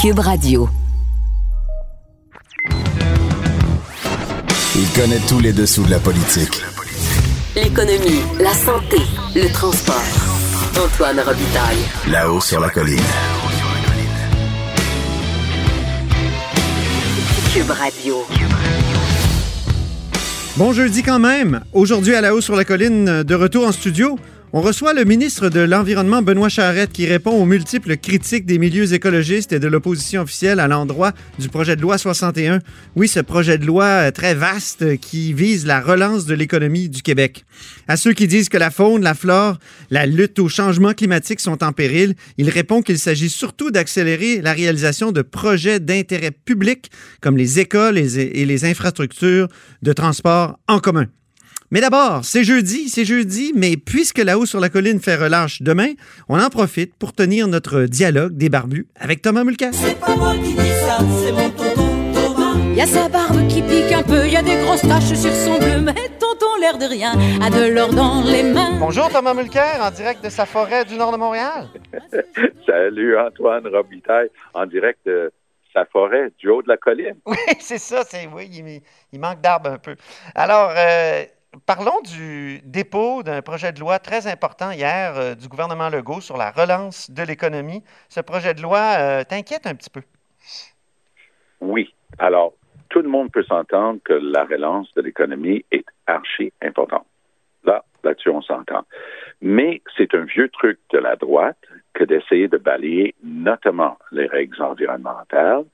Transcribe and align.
Cube 0.00 0.20
Radio. 0.20 0.66
Il 4.74 4.88
connaît 4.98 5.20
tous 5.28 5.40
les 5.40 5.52
dessous 5.52 5.82
de 5.82 5.90
la 5.90 5.98
politique. 5.98 6.62
L'économie, 7.54 8.22
la 8.38 8.54
santé, 8.54 8.96
le 9.34 9.52
transport. 9.52 10.00
Antoine 10.82 11.20
Robitaille. 11.20 11.84
Là-haut 12.08 12.40
sur 12.40 12.60
la 12.60 12.70
colline. 12.70 12.96
Cube 17.52 17.70
Radio. 17.70 18.24
Bon 20.56 20.72
jeudi 20.72 21.02
quand 21.02 21.18
même. 21.18 21.60
Aujourd'hui 21.74 22.14
à 22.14 22.22
la 22.22 22.34
haut 22.34 22.40
sur 22.40 22.56
la 22.56 22.64
colline, 22.64 23.22
de 23.22 23.34
retour 23.34 23.66
en 23.66 23.72
studio. 23.72 24.18
On 24.52 24.62
reçoit 24.62 24.94
le 24.94 25.04
ministre 25.04 25.48
de 25.48 25.60
l'Environnement, 25.60 26.22
Benoît 26.22 26.48
Charette, 26.48 26.90
qui 26.90 27.06
répond 27.06 27.30
aux 27.30 27.44
multiples 27.44 27.96
critiques 27.96 28.46
des 28.46 28.58
milieux 28.58 28.92
écologistes 28.94 29.52
et 29.52 29.60
de 29.60 29.68
l'opposition 29.68 30.22
officielle 30.22 30.58
à 30.58 30.66
l'endroit 30.66 31.12
du 31.38 31.48
projet 31.48 31.76
de 31.76 31.82
loi 31.82 31.98
61. 31.98 32.58
Oui, 32.96 33.06
ce 33.06 33.20
projet 33.20 33.58
de 33.58 33.64
loi 33.64 33.84
euh, 33.84 34.10
très 34.10 34.34
vaste 34.34 34.98
qui 34.98 35.32
vise 35.34 35.66
la 35.66 35.80
relance 35.80 36.26
de 36.26 36.34
l'économie 36.34 36.88
du 36.88 37.00
Québec. 37.00 37.44
À 37.86 37.96
ceux 37.96 38.12
qui 38.12 38.26
disent 38.26 38.48
que 38.48 38.58
la 38.58 38.72
faune, 38.72 39.04
la 39.04 39.14
flore, 39.14 39.60
la 39.88 40.04
lutte 40.04 40.40
au 40.40 40.48
changement 40.48 40.94
climatique 40.94 41.38
sont 41.38 41.62
en 41.62 41.70
péril, 41.70 42.16
il 42.36 42.50
répond 42.50 42.82
qu'il 42.82 42.98
s'agit 42.98 43.30
surtout 43.30 43.70
d'accélérer 43.70 44.40
la 44.42 44.52
réalisation 44.52 45.12
de 45.12 45.22
projets 45.22 45.78
d'intérêt 45.78 46.32
public 46.32 46.90
comme 47.20 47.36
les 47.36 47.60
écoles 47.60 47.98
et 47.98 48.44
les 48.44 48.64
infrastructures 48.64 49.46
de 49.82 49.92
transport 49.92 50.58
en 50.66 50.80
commun. 50.80 51.06
Mais 51.72 51.80
d'abord, 51.80 52.24
c'est 52.24 52.42
jeudi, 52.42 52.88
c'est 52.88 53.04
jeudi, 53.04 53.52
mais 53.54 53.76
puisque 53.76 54.18
là-haut 54.18 54.44
sur 54.44 54.58
la 54.58 54.68
colline 54.68 54.98
fait 54.98 55.14
relâche 55.14 55.62
demain, 55.62 55.90
on 56.28 56.40
en 56.40 56.50
profite 56.50 56.96
pour 56.96 57.12
tenir 57.12 57.46
notre 57.46 57.82
dialogue 57.82 58.32
des 58.32 58.48
barbus 58.48 58.88
avec 58.98 59.22
Thomas 59.22 59.44
Mulcair. 59.44 59.70
C'est 59.72 60.00
pas 60.00 60.16
moi 60.16 60.34
qui 60.34 60.54
dis 60.54 60.68
ça, 60.80 60.98
c'est 61.22 61.30
mon 61.30 61.48
tonton 61.50 62.12
Thomas. 62.12 62.56
Y 62.74 62.80
a 62.80 62.86
sa 62.86 63.08
barbe 63.08 63.46
qui 63.46 63.62
pique 63.62 63.92
un 63.92 64.02
peu, 64.02 64.26
y 64.26 64.36
a 64.36 64.42
des 64.42 64.56
grosses 64.64 64.82
taches 64.82 65.14
sur 65.14 65.32
son 65.32 65.60
bleu, 65.60 65.80
mais 65.80 65.94
tonton 66.18 66.56
l'air 66.60 66.76
de 66.76 66.86
rien 66.86 67.12
a 67.40 67.50
de 67.50 67.72
l'or 67.72 67.94
dans 67.94 68.24
les 68.24 68.42
mains. 68.42 68.76
Bonjour 68.80 69.08
Thomas 69.08 69.34
Mulcair, 69.34 69.78
en 69.80 69.92
direct 69.92 70.24
de 70.24 70.28
sa 70.28 70.46
forêt 70.46 70.84
du 70.84 70.96
nord 70.96 71.12
de 71.12 71.18
Montréal. 71.18 71.68
Salut 72.66 73.16
Antoine 73.16 73.68
Robitaille, 73.68 74.30
en 74.54 74.66
direct 74.66 74.98
de 75.06 75.30
sa 75.72 75.84
forêt 75.84 76.32
du 76.36 76.48
haut 76.48 76.62
de 76.62 76.68
la 76.68 76.78
colline. 76.78 77.14
Oui, 77.26 77.36
c'est 77.60 77.78
ça, 77.78 78.02
c'est 78.02 78.28
oui, 78.34 78.50
il, 78.52 78.82
il 79.12 79.20
manque 79.20 79.40
d'arbres 79.40 79.70
un 79.70 79.78
peu. 79.78 79.94
Alors, 80.34 80.72
euh, 80.76 81.22
Parlons 81.66 82.00
du 82.02 82.60
dépôt 82.62 83.24
d'un 83.24 83.42
projet 83.42 83.72
de 83.72 83.80
loi 83.80 83.98
très 83.98 84.28
important 84.28 84.70
hier 84.70 85.16
euh, 85.16 85.34
du 85.34 85.48
gouvernement 85.48 85.88
Legault 85.88 86.20
sur 86.20 86.36
la 86.36 86.52
relance 86.52 87.10
de 87.10 87.24
l'économie. 87.24 87.82
Ce 88.08 88.20
projet 88.20 88.54
de 88.54 88.62
loi 88.62 88.96
euh, 89.00 89.24
t'inquiète 89.24 89.66
un 89.66 89.74
petit 89.74 89.90
peu? 89.90 90.02
Oui. 91.60 91.92
Alors, 92.18 92.52
tout 92.88 93.02
le 93.02 93.08
monde 93.08 93.32
peut 93.32 93.42
s'entendre 93.42 93.98
que 94.04 94.12
la 94.12 94.44
relance 94.44 94.94
de 94.94 95.02
l'économie 95.02 95.64
est 95.72 95.84
archi 96.06 96.52
importante. 96.62 97.06
Là, 97.64 97.84
là-dessus, 98.04 98.30
on 98.30 98.42
s'entend. 98.42 98.84
Mais 99.40 99.82
c'est 99.96 100.14
un 100.14 100.24
vieux 100.24 100.50
truc 100.50 100.78
de 100.92 100.98
la 100.98 101.16
droite 101.16 101.58
que 101.94 102.04
d'essayer 102.04 102.46
de 102.46 102.58
balayer 102.58 103.16
notamment 103.24 103.98
les 104.12 104.26
règles 104.26 104.62
environnementales 104.62 105.64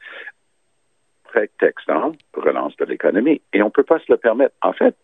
prétextant 1.25 2.13
relance 2.33 2.75
de 2.79 2.87
l'économie. 2.87 3.43
Et 3.53 3.61
on 3.63 3.67
ne 3.67 3.71
peut 3.71 3.83
pas 3.83 3.99
se 3.99 4.11
le 4.11 4.17
permettre. 4.17 4.55
En 4.63 4.73
fait, 4.73 4.97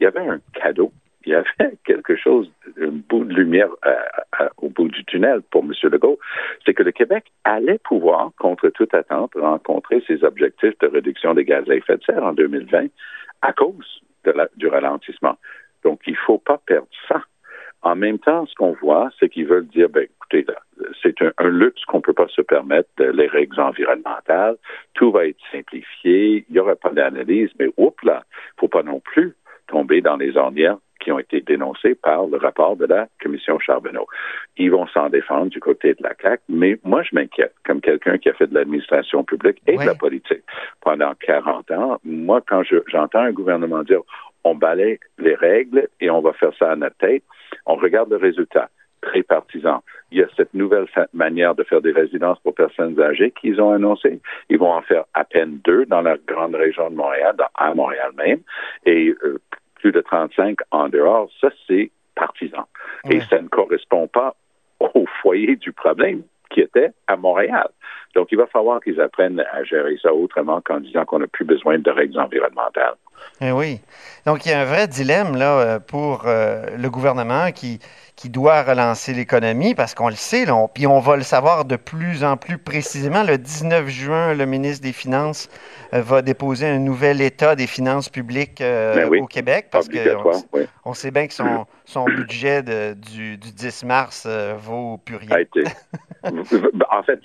il 0.00 0.04
y 0.04 0.06
avait 0.06 0.26
un 0.26 0.40
cadeau. 0.52 0.92
Il 1.24 1.32
y 1.32 1.34
avait 1.34 1.76
quelque 1.84 2.16
chose, 2.16 2.50
un 2.80 2.88
bout 3.08 3.24
de 3.24 3.34
lumière 3.34 3.68
euh, 3.86 4.48
au 4.58 4.68
bout 4.68 4.88
du 4.88 5.04
tunnel 5.04 5.42
pour 5.50 5.64
M. 5.64 5.72
Legault. 5.82 6.18
C'est 6.64 6.74
que 6.74 6.82
le 6.82 6.92
Québec 6.92 7.24
allait 7.44 7.78
pouvoir, 7.78 8.30
contre 8.38 8.68
toute 8.70 8.94
attente, 8.94 9.32
rencontrer 9.34 10.02
ses 10.06 10.24
objectifs 10.24 10.78
de 10.78 10.86
réduction 10.86 11.34
des 11.34 11.44
gaz 11.44 11.68
à 11.68 11.74
effet 11.74 11.96
de 11.96 12.04
serre 12.04 12.24
en 12.24 12.32
2020 12.32 12.86
à 13.42 13.52
cause 13.52 14.02
du 14.56 14.66
ralentissement. 14.66 15.36
Donc, 15.84 16.00
il 16.06 16.12
ne 16.12 16.18
faut 16.26 16.38
pas 16.38 16.58
perdre 16.66 16.88
ça. 17.08 17.22
En 17.82 17.94
même 17.94 18.18
temps, 18.18 18.44
ce 18.46 18.54
qu'on 18.54 18.72
voit, 18.72 19.10
c'est 19.18 19.28
qu'ils 19.28 19.46
veulent 19.46 19.68
dire, 19.68 19.88
ben, 19.88 20.02
écoutez, 20.02 20.44
c'est 21.00 21.22
un, 21.22 21.32
un, 21.38 21.48
luxe 21.48 21.84
qu'on 21.84 21.98
ne 21.98 22.02
peut 22.02 22.12
pas 22.12 22.26
se 22.28 22.42
permettre, 22.42 22.88
les 22.98 23.28
règles 23.28 23.60
environnementales. 23.60 24.56
Tout 24.94 25.12
va 25.12 25.26
être 25.26 25.38
simplifié. 25.52 26.44
Il 26.48 26.52
n'y 26.52 26.58
aura 26.58 26.74
pas 26.74 26.90
d'analyse, 26.90 27.50
mais 27.58 27.70
oups 27.76 28.02
là, 28.02 28.24
il 28.24 28.56
ne 28.56 28.60
faut 28.60 28.68
pas 28.68 28.82
non 28.82 29.00
plus 29.00 29.34
tomber 29.68 30.00
dans 30.00 30.16
les 30.16 30.36
ornières 30.36 30.78
qui 31.00 31.12
ont 31.12 31.18
été 31.18 31.40
dénoncées 31.40 31.94
par 31.94 32.26
le 32.26 32.38
rapport 32.38 32.76
de 32.76 32.86
la 32.86 33.06
commission 33.22 33.58
Charbonneau. 33.60 34.06
Ils 34.56 34.70
vont 34.70 34.86
s'en 34.88 35.08
défendre 35.08 35.46
du 35.46 35.60
côté 35.60 35.94
de 35.94 36.02
la 36.02 36.14
CAQ, 36.20 36.42
mais 36.48 36.78
moi, 36.84 37.02
je 37.02 37.10
m'inquiète, 37.14 37.54
comme 37.64 37.80
quelqu'un 37.80 38.18
qui 38.18 38.28
a 38.28 38.34
fait 38.34 38.48
de 38.48 38.54
l'administration 38.54 39.22
publique 39.22 39.62
et 39.66 39.76
de 39.76 39.84
la 39.84 39.94
politique 39.94 40.42
pendant 40.80 41.12
40 41.20 41.70
ans. 41.70 41.98
Moi, 42.04 42.40
quand 42.46 42.62
j'entends 42.88 43.20
un 43.20 43.32
gouvernement 43.32 43.82
dire 43.82 44.00
on 44.44 44.54
balaye 44.54 44.98
les 45.18 45.34
règles 45.34 45.88
et 46.00 46.10
on 46.10 46.20
va 46.20 46.32
faire 46.32 46.52
ça 46.58 46.72
à 46.72 46.76
notre 46.76 46.96
tête, 46.96 47.22
on 47.66 47.76
regarde 47.76 48.10
le 48.10 48.16
résultat 48.16 48.68
très 49.00 49.22
partisan. 49.22 49.82
Il 50.10 50.18
y 50.18 50.22
a 50.22 50.28
cette 50.36 50.54
nouvelle 50.54 50.86
manière 51.12 51.54
de 51.54 51.62
faire 51.64 51.80
des 51.80 51.92
résidences 51.92 52.38
pour 52.40 52.54
personnes 52.54 53.00
âgées 53.00 53.30
qu'ils 53.30 53.60
ont 53.60 53.72
annoncé. 53.72 54.20
Ils 54.48 54.58
vont 54.58 54.72
en 54.72 54.82
faire 54.82 55.04
à 55.14 55.24
peine 55.24 55.60
deux 55.64 55.86
dans 55.86 56.00
la 56.00 56.16
grande 56.26 56.54
région 56.54 56.90
de 56.90 56.96
Montréal, 56.96 57.34
dans, 57.36 57.48
à 57.54 57.74
Montréal 57.74 58.10
même, 58.16 58.40
et 58.86 59.14
euh, 59.22 59.38
plus 59.78 59.92
de 59.92 60.00
35 60.00 60.58
en 60.70 60.88
dehors. 60.88 61.30
Ça, 61.40 61.48
c'est 61.66 61.90
partisan. 62.14 62.66
Et 63.08 63.20
ça 63.20 63.40
ne 63.40 63.48
correspond 63.48 64.08
pas 64.08 64.34
au 64.80 65.06
foyer 65.22 65.56
du 65.56 65.72
problème 65.72 66.22
qui 66.50 66.60
était 66.60 66.92
à 67.06 67.16
Montréal. 67.16 67.68
Donc, 68.14 68.28
il 68.32 68.38
va 68.38 68.46
falloir 68.46 68.80
qu'ils 68.80 69.00
apprennent 69.00 69.44
à 69.52 69.62
gérer 69.64 69.96
ça 70.02 70.12
autrement 70.12 70.60
qu'en 70.60 70.80
disant 70.80 71.04
qu'on 71.04 71.18
n'a 71.18 71.26
plus 71.26 71.44
besoin 71.44 71.78
de 71.78 71.90
règles 71.90 72.18
environnementales. 72.18 72.96
Eh 73.40 73.52
oui. 73.52 73.80
Donc, 74.26 74.44
il 74.44 74.50
y 74.50 74.52
a 74.52 74.60
un 74.60 74.64
vrai 74.64 74.88
dilemme 74.88 75.36
là, 75.36 75.58
euh, 75.58 75.78
pour 75.78 76.24
euh, 76.26 76.76
le 76.76 76.90
gouvernement 76.90 77.52
qui, 77.52 77.78
qui 78.16 78.28
doit 78.28 78.62
relancer 78.64 79.14
l'économie 79.14 79.76
parce 79.76 79.94
qu'on 79.94 80.08
le 80.08 80.16
sait, 80.16 80.44
là, 80.44 80.66
puis 80.74 80.88
on 80.88 80.98
va 80.98 81.16
le 81.16 81.22
savoir 81.22 81.64
de 81.64 81.76
plus 81.76 82.24
en 82.24 82.36
plus 82.36 82.58
précisément. 82.58 83.22
Le 83.22 83.38
19 83.38 83.86
juin, 83.86 84.34
le 84.34 84.44
ministre 84.44 84.82
des 84.82 84.92
Finances 84.92 85.48
euh, 85.94 86.02
va 86.02 86.22
déposer 86.22 86.66
un 86.66 86.80
nouvel 86.80 87.20
état 87.20 87.54
des 87.54 87.68
finances 87.68 88.08
publiques 88.08 88.58
ben 88.58 89.08
oui, 89.08 89.20
au 89.20 89.26
Québec 89.26 89.68
parce 89.70 89.88
qu'on 89.88 90.32
oui. 90.52 90.62
on 90.84 90.94
sait 90.94 91.12
bien 91.12 91.28
que 91.28 91.34
son, 91.34 91.66
son 91.84 92.04
budget 92.04 92.62
de, 92.62 92.94
du, 92.94 93.38
du, 93.38 93.52
10 93.52 93.84
mars 93.84 94.26
vaut 94.58 94.98
plus 94.98 95.16
rien. 95.16 95.36
en 96.24 97.02
fait, 97.04 97.20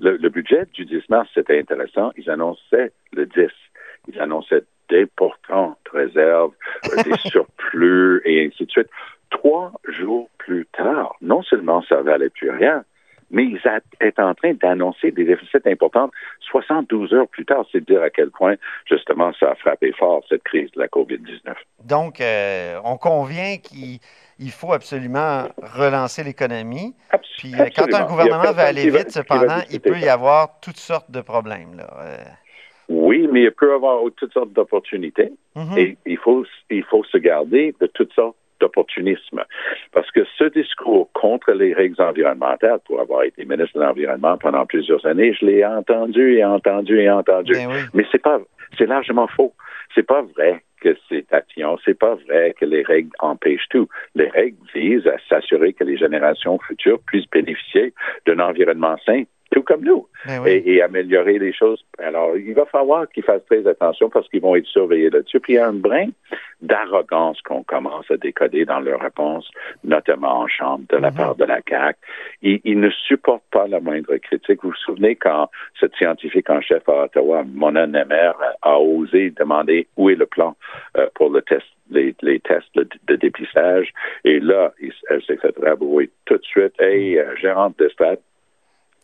le, 0.00 0.16
le 0.16 0.28
budget 0.30 0.64
du 0.72 0.86
10 0.86 1.10
mars, 1.10 1.28
c'était 1.34 1.58
intéressant. 1.58 2.10
Ils 2.16 2.30
annonçaient 2.30 2.92
le 3.12 3.26
10. 3.26 3.48
Ils 4.08 4.20
annonçaient 4.20 4.64
d'importantes 4.88 5.78
réserves, 5.92 6.52
des 7.04 7.16
surplus 7.30 8.22
et 8.24 8.46
ainsi 8.46 8.64
de 8.64 8.70
suite. 8.70 8.90
Trois 9.30 9.72
jours 9.86 10.30
plus 10.38 10.66
tard, 10.72 11.14
non 11.20 11.42
seulement 11.42 11.82
ça 11.82 12.00
valait 12.00 12.30
plus 12.30 12.50
rien, 12.50 12.84
mais 13.30 13.44
ils 13.44 13.60
étaient 14.00 14.22
en 14.22 14.34
train 14.34 14.54
d'annoncer 14.54 15.10
des 15.10 15.24
déficits 15.24 15.58
importants 15.66 16.10
72 16.50 17.12
heures 17.12 17.28
plus 17.28 17.44
tard. 17.44 17.64
C'est 17.70 17.84
dire 17.84 18.02
à 18.02 18.10
quel 18.10 18.30
point, 18.30 18.54
justement, 18.86 19.32
ça 19.38 19.50
a 19.50 19.54
frappé 19.56 19.92
fort, 19.92 20.22
cette 20.28 20.42
crise 20.44 20.70
de 20.72 20.80
la 20.80 20.88
COVID-19. 20.88 21.54
Donc, 21.84 22.20
euh, 22.20 22.78
on 22.84 22.96
convient 22.96 23.56
qu'il 23.58 24.50
faut 24.50 24.72
absolument 24.72 25.44
relancer 25.62 26.24
l'économie. 26.24 26.94
Puis, 27.38 27.54
euh, 27.54 27.66
quand 27.76 27.92
un 27.94 28.06
gouvernement 28.06 28.52
veut 28.52 28.60
aller 28.60 28.90
vite, 28.90 29.10
cependant, 29.10 29.60
il 29.70 29.80
peut 29.80 29.98
y 29.98 30.08
avoir 30.08 30.58
toutes 30.60 30.78
sortes 30.78 31.10
de 31.10 31.20
problèmes. 31.20 31.76
Là. 31.76 31.88
Euh... 32.00 32.16
Oui, 32.88 33.28
mais 33.30 33.42
il 33.42 33.50
peut 33.50 33.70
y 33.70 33.72
avoir 33.72 34.00
toutes 34.16 34.32
sortes 34.32 34.52
d'opportunités 34.52 35.32
mm 35.54 35.62
-hmm. 35.62 35.78
et 35.78 35.96
il 36.06 36.18
faut, 36.18 36.44
il 36.70 36.84
faut 36.84 37.04
se 37.04 37.18
garder 37.18 37.74
de 37.80 37.86
toutes 37.86 38.14
sortes 38.14 38.36
d'opportunisme. 38.60 39.44
Parce 39.92 40.10
que 40.10 40.24
ce 40.38 40.44
discours 40.44 41.08
contre 41.12 41.52
les 41.52 41.74
règles 41.74 42.00
environnementales, 42.02 42.80
pour 42.86 43.00
avoir 43.00 43.22
été 43.22 43.44
ministre 43.44 43.78
de 43.78 43.84
l'Environnement 43.84 44.36
pendant 44.36 44.66
plusieurs 44.66 45.04
années, 45.06 45.32
je 45.34 45.46
l'ai 45.46 45.64
entendu 45.64 46.24
et 46.38 46.44
entendu 46.44 47.00
et 47.00 47.10
entendu. 47.10 47.52
Ben 47.52 47.68
oui. 47.68 47.80
Mais 47.94 48.06
c'est 48.10 48.22
pas, 48.22 48.40
c'est 48.76 48.86
largement 48.86 49.28
faux. 49.28 49.52
C'est 49.94 50.06
pas 50.06 50.22
vrai 50.22 50.62
que 50.80 50.96
c'est 51.08 51.26
tatillon. 51.26 51.76
C'est 51.84 51.98
pas 51.98 52.14
vrai 52.26 52.54
que 52.58 52.64
les 52.64 52.82
règles 52.82 53.10
empêchent 53.18 53.68
tout. 53.70 53.88
Les 54.14 54.28
règles 54.28 54.58
visent 54.74 55.06
à 55.06 55.18
s'assurer 55.28 55.72
que 55.72 55.84
les 55.84 55.96
générations 55.96 56.58
futures 56.58 57.00
puissent 57.06 57.30
bénéficier 57.30 57.92
d'un 58.26 58.38
environnement 58.38 58.96
sain 59.04 59.24
tout 59.58 59.64
comme 59.64 59.84
nous, 59.84 60.06
ben 60.24 60.40
oui. 60.42 60.50
et, 60.50 60.74
et, 60.74 60.82
améliorer 60.82 61.38
les 61.38 61.52
choses. 61.52 61.84
Alors, 61.98 62.36
il 62.36 62.54
va 62.54 62.64
falloir 62.66 63.08
qu'ils 63.08 63.24
fassent 63.24 63.44
très 63.46 63.66
attention 63.66 64.08
parce 64.08 64.28
qu'ils 64.28 64.40
vont 64.40 64.54
être 64.54 64.66
surveillés 64.66 65.10
là-dessus. 65.10 65.40
Puis 65.40 65.54
il 65.54 65.56
y 65.56 65.58
a 65.58 65.66
un 65.66 65.72
brin 65.72 66.06
d'arrogance 66.62 67.40
qu'on 67.42 67.64
commence 67.64 68.08
à 68.10 68.16
décoder 68.16 68.64
dans 68.64 68.78
leurs 68.80 69.00
réponses, 69.00 69.48
notamment 69.82 70.40
en 70.40 70.48
chambre 70.48 70.84
de 70.90 70.96
la 70.96 71.10
mm 71.10 71.14
-hmm. 71.14 71.16
part 71.16 71.34
de 71.36 71.44
la 71.44 71.60
CAQ. 71.68 71.98
Ils, 72.42 72.60
ils, 72.64 72.78
ne 72.78 72.90
supportent 72.90 73.50
pas 73.50 73.66
la 73.66 73.80
moindre 73.80 74.16
critique. 74.18 74.60
Vous 74.62 74.70
vous 74.70 74.84
souvenez 74.86 75.14
quand 75.16 75.50
cette 75.80 75.94
scientifique 75.96 76.48
en 76.50 76.60
chef 76.60 76.88
à 76.88 77.04
Ottawa, 77.04 77.42
Mona 77.60 77.86
Nemer, 77.86 78.32
a 78.62 78.74
osé 78.78 79.30
demander 79.42 79.80
où 79.96 80.10
est 80.10 80.20
le 80.24 80.26
plan 80.26 80.52
euh, 80.96 81.08
pour 81.16 81.30
le 81.30 81.42
test 81.42 81.66
les, 81.90 82.14
les, 82.22 82.38
tests 82.40 82.72
de, 82.74 82.86
de, 83.08 83.16
dépistage. 83.16 83.88
Et 84.24 84.40
là, 84.40 84.72
elle 85.10 85.22
s'est 85.26 85.40
fait 85.44 85.56
rabrouer 85.68 86.10
tout 86.26 86.36
de 86.36 86.44
suite. 86.44 86.74
Hey, 86.80 87.18
euh, 87.18 87.34
gérante 87.36 87.78
de 87.78 87.88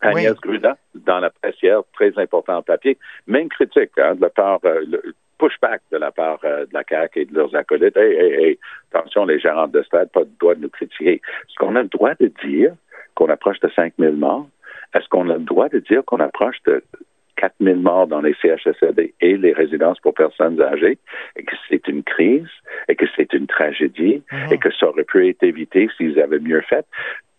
Agnès 0.09 0.35
Gruda, 0.41 0.77
dans 0.95 1.21
la 1.21 1.31
presse 1.31 1.57
hier, 1.63 1.81
très 1.95 2.17
important 2.19 2.63
papier, 2.63 2.99
même 3.27 3.49
critique 3.49 3.91
hein, 3.99 4.15
de 4.15 4.21
la 4.23 4.31
part, 4.31 4.61
euh, 4.65 4.81
le 4.87 5.15
pushback 5.39 5.83
de 5.91 5.97
la 5.99 6.11
part 6.13 6.39
euh, 6.45 6.65
de 6.67 6.75
la 6.75 6.83
CAQ 6.89 7.21
et 7.21 7.25
de 7.25 7.35
leurs 7.35 7.55
acolytes. 7.55 7.97
Hey, 7.97 8.15
hey, 8.15 8.33
hey, 8.45 8.59
attention, 8.93 9.25
les 9.27 9.39
gérants 9.41 9.69
de 9.69 9.83
stade, 9.83 10.11
pas 10.11 10.21
le 10.21 10.29
droit 10.41 10.55
de 10.55 10.61
nous 10.61 10.69
critiquer. 10.71 11.15
Est-ce 11.15 11.57
qu'on 11.59 11.75
a 11.77 11.83
le 11.83 11.89
droit 11.89 12.15
de 12.21 12.31
dire 12.45 12.73
qu'on 13.15 13.29
approche 13.29 13.61
de 13.61 13.69
5 13.75 13.95
000 13.99 14.15
morts? 14.15 14.47
Est-ce 14.95 15.09
qu'on 15.09 15.29
a 15.31 15.35
le 15.35 15.41
droit 15.45 15.69
de 15.69 15.81
dire 15.81 16.05
qu'on 16.05 16.21
approche 16.21 16.57
de 16.67 16.83
4 17.37 17.53
000 17.61 17.77
morts 17.81 18.07
dans 18.07 18.21
les 18.21 18.35
CHSLD 18.41 19.13
et 19.21 19.37
les 19.37 19.53
résidences 19.53 19.99
pour 19.99 20.15
personnes 20.15 20.61
âgées, 20.63 20.99
et 21.37 21.43
que 21.43 21.57
c'est 21.69 21.89
une 21.89 22.05
crise, 22.05 22.47
et 22.89 22.95
que 22.95 23.07
c'est 23.17 23.33
une 23.33 23.49
tragédie, 23.49 24.23
Mhm. 24.31 24.53
et 24.53 24.59
que 24.59 24.71
ça 24.73 24.87
aurait 24.87 25.03
pu 25.05 25.29
être 25.29 25.43
évité 25.43 25.89
s'ils 25.97 26.21
avaient 26.21 26.39
mieux 26.39 26.61
fait? 26.61 26.87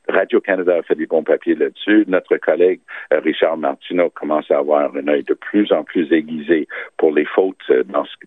Radio-Canada 0.10 0.78
a 0.78 0.84
fait 0.84 0.96
des 0.96 1.06
bons 1.08 1.24
papiers 1.24 1.56
là-dessus. 1.56 2.06
Notre 2.08 2.38
collègue 2.38 2.80
euh, 3.14 3.20
Richard 3.20 3.58
Martineau 3.58 4.10
commence 4.10 4.50
à 4.52 4.58
avoir 4.58 4.96
un 4.96 5.08
œil 5.08 5.24
de 5.24 5.34
plus 5.34 5.72
en 5.72 5.84
plus 5.84 6.12
aiguisé 6.12 6.68
pour 6.98 7.12
les 7.12 7.26
fautes 7.26 7.58
euh, 7.70 7.84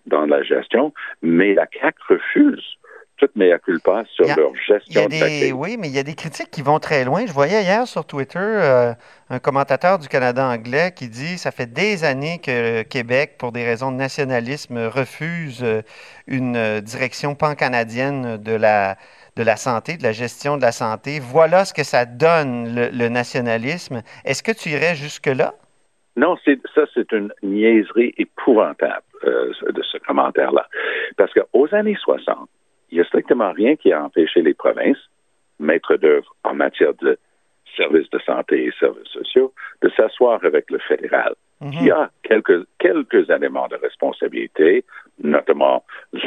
dans, 0.06 0.26
la 0.26 0.42
gestion, 0.42 0.92
mais 1.22 1.54
la 1.54 1.66
CAQ 1.72 1.98
refuse 2.08 2.64
toute 3.16 3.34
mea 3.34 3.58
culpa 3.58 4.04
sur 4.12 4.30
a- 4.30 4.36
leur 4.36 4.54
gestion 4.54 5.06
de 5.06 5.20
la 5.20 5.26
crise. 5.26 5.52
oui, 5.52 5.76
mais 5.78 5.88
il 5.88 5.94
y 5.94 5.98
a 5.98 6.04
des 6.04 6.14
critiques 6.14 6.50
qui 6.52 6.62
vont 6.62 6.78
très 6.78 7.04
loin. 7.04 7.26
Je 7.26 7.32
voyais 7.32 7.62
hier 7.62 7.86
sur 7.86 8.04
Twitter 8.04 8.38
euh, 8.38 8.92
un 9.28 9.38
commentateur 9.40 9.98
du 9.98 10.06
Canada 10.06 10.46
anglais 10.46 10.92
qui 10.94 11.08
dit 11.08 11.36
ça 11.36 11.50
fait 11.50 11.66
des 11.66 12.04
années 12.04 12.38
que 12.38 12.78
le 12.78 12.82
Québec, 12.84 13.34
pour 13.38 13.50
des 13.50 13.64
raisons 13.64 13.90
de 13.90 13.96
nationalisme, 13.96 14.78
refuse 14.86 15.64
une 16.28 16.80
direction 16.80 17.34
pan-canadienne 17.34 18.36
de 18.36 18.52
la, 18.52 18.96
de 19.38 19.44
la 19.44 19.56
santé, 19.56 19.96
de 19.96 20.02
la 20.02 20.12
gestion 20.12 20.56
de 20.56 20.62
la 20.62 20.72
santé. 20.72 21.20
Voilà 21.20 21.64
ce 21.64 21.72
que 21.72 21.84
ça 21.84 22.04
donne, 22.04 22.74
le, 22.74 23.08
nationalisme. 23.08 24.02
Est-ce 24.24 24.42
que 24.42 24.50
tu 24.50 24.70
irais 24.70 24.96
jusque-là? 24.96 25.54
Non, 26.16 26.36
ça, 26.74 26.82
c'est 26.92 27.12
une 27.12 27.32
niaiserie 27.44 28.12
épouvantable 28.18 29.04
euh, 29.24 29.52
de 29.70 29.82
ce 29.82 29.98
commentaire-là. 29.98 30.66
Parce 31.16 31.32
qu'aux 31.32 31.72
années 31.72 31.96
60, 32.00 32.48
il 32.90 32.96
n'y 32.96 33.00
a 33.00 33.04
strictement 33.04 33.52
rien 33.52 33.76
qui 33.76 33.92
a 33.92 34.02
empêché 34.02 34.42
les 34.42 34.54
provinces, 34.54 34.98
maîtres 35.60 35.96
d'œuvre 35.96 36.34
en 36.42 36.54
matière 36.54 36.94
de 36.94 37.16
services 37.76 38.10
de 38.10 38.18
santé 38.18 38.64
et 38.64 38.72
services 38.80 39.12
sociaux, 39.12 39.52
de 39.82 39.90
s'asseoir 39.90 40.40
avec 40.44 40.68
le 40.70 40.78
fédéral, 40.80 41.34
qui 41.60 41.90
a 41.90 42.10
quelques, 42.22 42.66
quelques 42.78 43.28
éléments 43.30 43.66
de 43.68 43.76
responsabilité, 43.76 44.84
notamment 45.22 45.84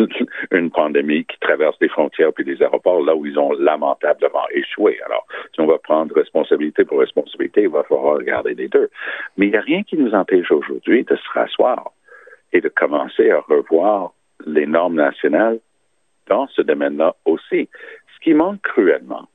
une 0.52 0.72
pandémie 0.72 1.26
qui 1.26 1.40
traverse 1.40 1.78
les 1.80 1.88
frontières 1.88 2.34
puis 2.34 2.44
les 2.44 2.62
aéroports, 2.62 3.02
là 3.04 3.16
où 3.16 3.26
ils 3.26 3.40
ont 3.40 3.54
lamentablement 3.54 4.46
échoué. 4.52 5.00
Alors, 5.06 5.26
si 5.54 5.62
on 5.62 5.68
va 5.68 5.78
prendre 5.78 6.14
responsabilité 6.14 6.84
pour 6.84 7.00
responsabilité, 7.00 7.62
il 7.64 7.70
va 7.70 7.84
falloir 7.84 8.18
regarder 8.18 8.54
les 8.56 8.68
deux. 8.68 8.90
Mais 9.38 9.48
il 9.48 9.52
n'y 9.52 9.58
a 9.58 9.62
rien 9.62 9.84
qui 9.84 9.98
nous 9.98 10.14
empêche 10.14 10.52
aujourd'hui 10.52 11.06
de 11.06 11.16
se 11.16 11.30
rasseoir 11.34 11.92
et 12.52 12.60
de 12.60 12.70
commencer 12.70 13.32
à 13.32 13.40
revoir 13.40 14.12
les 14.46 14.66
normes 14.66 14.96
nationales 14.96 15.60
dans 16.28 16.48
ce 16.48 16.62
domaine-là 16.62 17.16
aussi. 17.26 17.70
Ce 18.16 18.20
qui 18.22 18.34
manque 18.34 18.62
cruellement, 18.62 19.28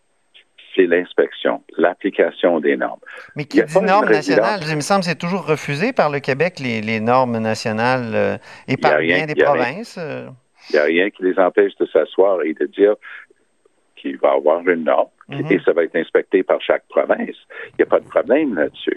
c'est 0.76 0.87
l'inspection, 0.87 1.62
l'application 1.78 2.61
des 2.61 2.76
normes. 2.76 3.00
Mais 3.34 3.44
qui 3.46 3.62
dit 3.62 3.81
normes 3.81 4.11
nationales, 4.11 4.61
il 4.69 4.76
me 4.76 4.81
semble 4.82 5.00
que 5.00 5.06
c'est 5.06 5.19
toujours 5.19 5.46
refusé 5.46 5.93
par 5.93 6.11
le 6.11 6.20
Québec, 6.20 6.61
les, 6.61 6.81
les 6.82 7.00
normes 7.00 7.38
nationales, 7.38 8.12
euh, 8.14 8.37
et 8.69 8.76
par 8.76 8.99
rien- 8.99 9.17
bien 9.17 9.26
des 9.26 9.32
y 9.32 9.43
provinces. 9.43 9.96
euh. 9.99 10.28
Il 10.70 10.75
n'y 10.75 10.78
a 10.81 10.84
rien 10.84 11.11
qui 11.11 11.23
les 11.25 11.38
empêche 11.38 11.75
de 11.76 11.87
s'asseoir 11.87 12.43
et 12.43 12.52
de 12.52 12.67
dire 12.67 12.94
qu'il 13.96 14.19
va 14.19 14.34
y 14.34 14.37
avoir 14.37 14.61
une 14.69 14.84
norme 14.84 15.08
Mhm. 15.28 15.50
et 15.50 15.61
ça 15.64 15.73
va 15.73 15.82
être 15.82 15.96
inspecté 15.96 16.43
par 16.44 16.61
chaque 16.61 16.84
province. 16.88 17.19
Il 17.70 17.76
n'y 17.78 17.82
a 17.82 17.87
pas 17.87 17.99
de 17.99 18.06
problème 18.08 18.55
là-dessus. 18.55 18.96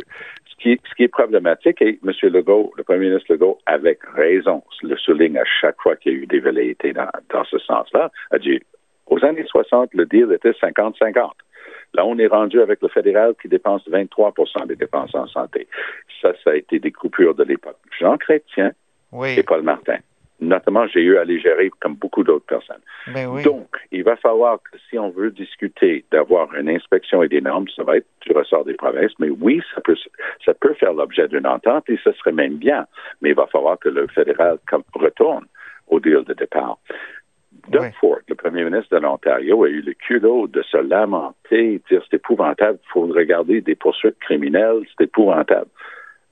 Ce 0.52 0.56
qui, 0.62 0.80
ce 0.90 0.94
qui 0.96 1.04
est 1.04 1.08
problématique, 1.08 1.82
et 1.82 2.00
M. 2.06 2.12
Legault, 2.32 2.72
le 2.78 2.84
premier 2.84 3.08
ministre 3.10 3.32
Legault, 3.32 3.58
avec 3.66 4.00
raison, 4.14 4.62
le 4.84 4.96
souligne 4.98 5.38
à 5.38 5.46
chaque 5.62 5.78
fois 5.82 5.96
qu'il 5.96 6.12
y 6.12 6.16
a 6.16 6.18
eu 6.20 6.28
des 6.28 6.40
velléités 6.40 6.94
dans, 6.94 7.08
dans 7.34 7.46
ce 7.46 7.58
sens-là, 7.60 8.12
a 8.32 8.38
dit, 8.38 8.60
aux 9.08 9.24
années 9.26 9.46
60, 9.48 9.90
le 9.94 10.06
deal 10.06 10.32
était 10.34 10.52
50-50. 10.52 11.32
Là, 11.94 12.06
on 12.06 12.18
est 12.18 12.28
rendu 12.28 12.62
avec 12.62 12.82
le 12.82 12.88
fédéral 12.88 13.34
qui 13.42 13.48
dépense 13.48 13.88
23% 13.90 14.68
des 14.68 14.76
dépenses 14.76 15.16
en 15.16 15.28
santé. 15.28 15.68
Ça, 16.22 16.34
ça 16.44 16.52
a 16.52 16.56
été 16.56 16.80
des 16.80 16.92
coupures 16.92 17.36
de 17.36 17.44
l'époque. 17.44 17.78
Jean 18.00 18.18
Chrétien 18.18 18.72
Oui, 19.12 19.36
et 19.38 19.44
Paul 19.44 19.64
Martin. 19.64 19.98
Notamment, 20.42 20.88
j'ai 20.88 21.02
eu 21.02 21.18
à 21.18 21.26
les 21.26 21.38
gérer 21.40 21.70
comme 21.82 21.96
beaucoup 21.96 22.24
d'autres 22.24 22.46
personnes. 22.46 22.82
ben 23.14 23.28
oui. 23.28 23.44
Donc, 23.44 23.76
il 23.92 24.04
va 24.04 24.16
falloir 24.16 24.60
que 24.64 24.78
si 24.90 24.98
on 24.98 25.10
veut 25.10 25.32
discuter 25.32 26.06
d'avoir 26.12 26.54
une 26.56 26.70
inspection 26.70 27.22
et 27.24 27.28
des 27.28 27.42
normes, 27.42 27.68
ça 27.76 27.84
va 27.84 27.98
être 27.98 28.08
du 28.22 28.32
ressort 28.32 28.64
des 28.64 28.76
provinces. 28.76 29.12
Mais 29.20 29.30
oui, 29.30 29.62
ça 29.76 29.82
peut, 29.82 29.98
ça 30.46 30.54
peut 30.54 30.74
faire 30.76 30.94
l'objet 30.94 31.28
d'une 31.28 31.46
entente 31.46 31.90
et 31.90 32.00
ce 32.02 32.14
serait 32.14 32.32
même 32.32 32.56
bien. 32.56 32.88
Mais 33.22 33.30
il 33.32 33.36
va 33.36 33.48
falloir 33.48 33.78
que 33.80 33.90
le 33.90 34.08
fédéral 34.08 34.60
retourne 34.94 35.46
au 35.90 36.00
deal 36.00 36.24
de 36.26 36.34
départ. 36.34 36.78
Doug 37.68 37.82
Oui. 37.82 37.88
Ford, 38.00 38.20
le 38.28 38.36
premier 38.36 38.64
ministre 38.64 38.96
de 38.96 39.02
l'Ontario, 39.02 39.64
a 39.64 39.70
eu 39.70 39.82
le 39.82 39.94
culot 39.94 40.48
de 40.48 40.62
se 40.64 40.78
lamenter, 40.78 41.82
dire 41.90 42.02
c'est 42.10 42.18
épouvantable, 42.18 42.80
il 42.84 42.92
faut 42.92 43.02
regarder 43.02 43.62
des 43.62 43.76
poursuites 43.76 44.20
criminelles, 44.20 44.82
c'est 44.98 45.06
épouvantable. 45.06 45.70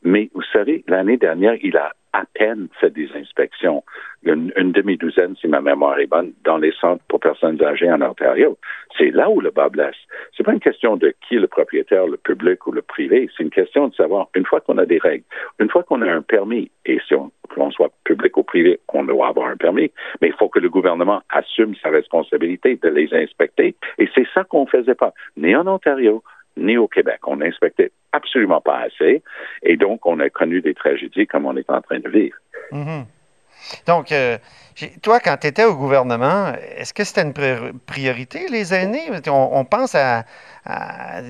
Mais 0.03 0.29
vous 0.33 0.44
savez, 0.53 0.83
l'année 0.88 1.18
dernière, 1.18 1.56
il 1.63 1.75
a 1.77 1.94
à 2.18 2.24
peine 2.34 2.68
fait 2.80 2.90
des 2.90 3.10
inspections, 3.16 3.84
une, 4.24 4.72
demi-douzaine, 4.72 5.36
si 5.40 5.48
ma 5.48 5.62
mémoire 5.62 6.00
est 6.00 6.08
bonne, 6.08 6.34
dans 6.44 6.58
les 6.58 6.72
centres 6.72 7.04
pour 7.08 7.19
personnes 7.19 7.62
âgées 7.64 7.92
en 7.92 8.02
Ontario. 8.02 8.58
C'est 8.98 9.12
là 9.12 9.30
où 9.30 9.40
le 9.40 9.52
bas 9.52 9.69
blesse. 9.69 9.96
C'est 10.36 10.44
pas 10.44 10.54
une 10.54 10.60
question 10.60 10.98
de 10.98 11.14
qui 11.22 11.36
est 11.36 11.40
le 11.40 11.48
propriétaire, 11.48 12.08
le 12.08 12.18
public 12.18 12.66
ou 12.66 12.72
le 12.72 12.81
privé. 12.81 13.30
C'est 13.36 13.44
une 13.44 13.52
question 13.52 13.88
de 13.88 13.94
savoir, 13.94 14.30
une 14.36 14.46
fois 14.46 14.62
qu'on 14.62 14.80
a 14.80 14.86
des 14.86 14.98
règles, 14.98 15.25
une 15.60 15.69
fois 15.69 15.84
qu'on 15.84 16.02
a 16.02 16.12
un 16.12 16.24
permis, 16.24 16.72
et 16.86 17.00
si 17.08 17.14
on, 17.14 17.31
qu'on 17.54 17.69
soit 17.69 17.92
public 18.04 18.36
ou 18.38 18.44
privé, 18.44 18.80
on 18.94 19.04
doit 19.04 19.28
avoir 19.28 19.50
un 19.50 19.58
permis, 19.58 19.92
mais 20.22 20.30
il 20.30 20.34
faut 20.34 20.50
que 20.50 20.60
le 20.60 20.69
gouvernement 20.69 21.22
assume 21.30 21.75
sa 21.75 21.90
responsabilité 21.90 22.80
de 22.81 22.90
les 22.90 23.14
inspecter. 23.14 23.75
Et 24.00 24.10
c'est 24.16 24.28
ça 24.34 24.44
qu'on 24.44 24.66
faisait 24.66 24.96
pas, 24.96 25.14
ni 25.38 25.56
en 25.56 25.68
Ontario, 25.68 26.24
ni 26.57 26.77
au 26.77 26.88
Québec. 26.88 27.19
On 27.27 27.38
n'inspectait 27.38 27.92
absolument 28.12 28.62
pas 28.62 28.80
assez. 28.80 29.24
Et 29.63 29.77
donc, 29.77 30.06
on 30.06 30.19
a 30.19 30.30
connu 30.30 30.62
des 30.62 30.74
tragédies 30.74 31.27
comme 31.27 31.45
on 31.45 31.56
est 31.56 31.69
en 31.69 31.81
train 31.81 32.00
de 32.00 32.09
vivre. 32.09 32.38
Mhm. 32.71 33.06
Donc, 33.88 34.12
euh, 34.12 34.38
toi, 35.01 35.19
quand 35.19 35.38
tu 35.38 35.48
étais 35.48 35.65
au 35.65 35.75
gouvernement, 35.75 36.54
est-ce 36.77 36.94
que 36.94 37.04
c'était 37.04 37.24
une 37.24 37.33
pri- 37.33 37.74
priorité, 37.86 38.48
les 38.50 38.74
aînés? 38.74 39.09
On, 39.27 39.50
on 39.54 39.65
pense 39.65 39.95
à, 39.95 40.24
à 40.65 41.21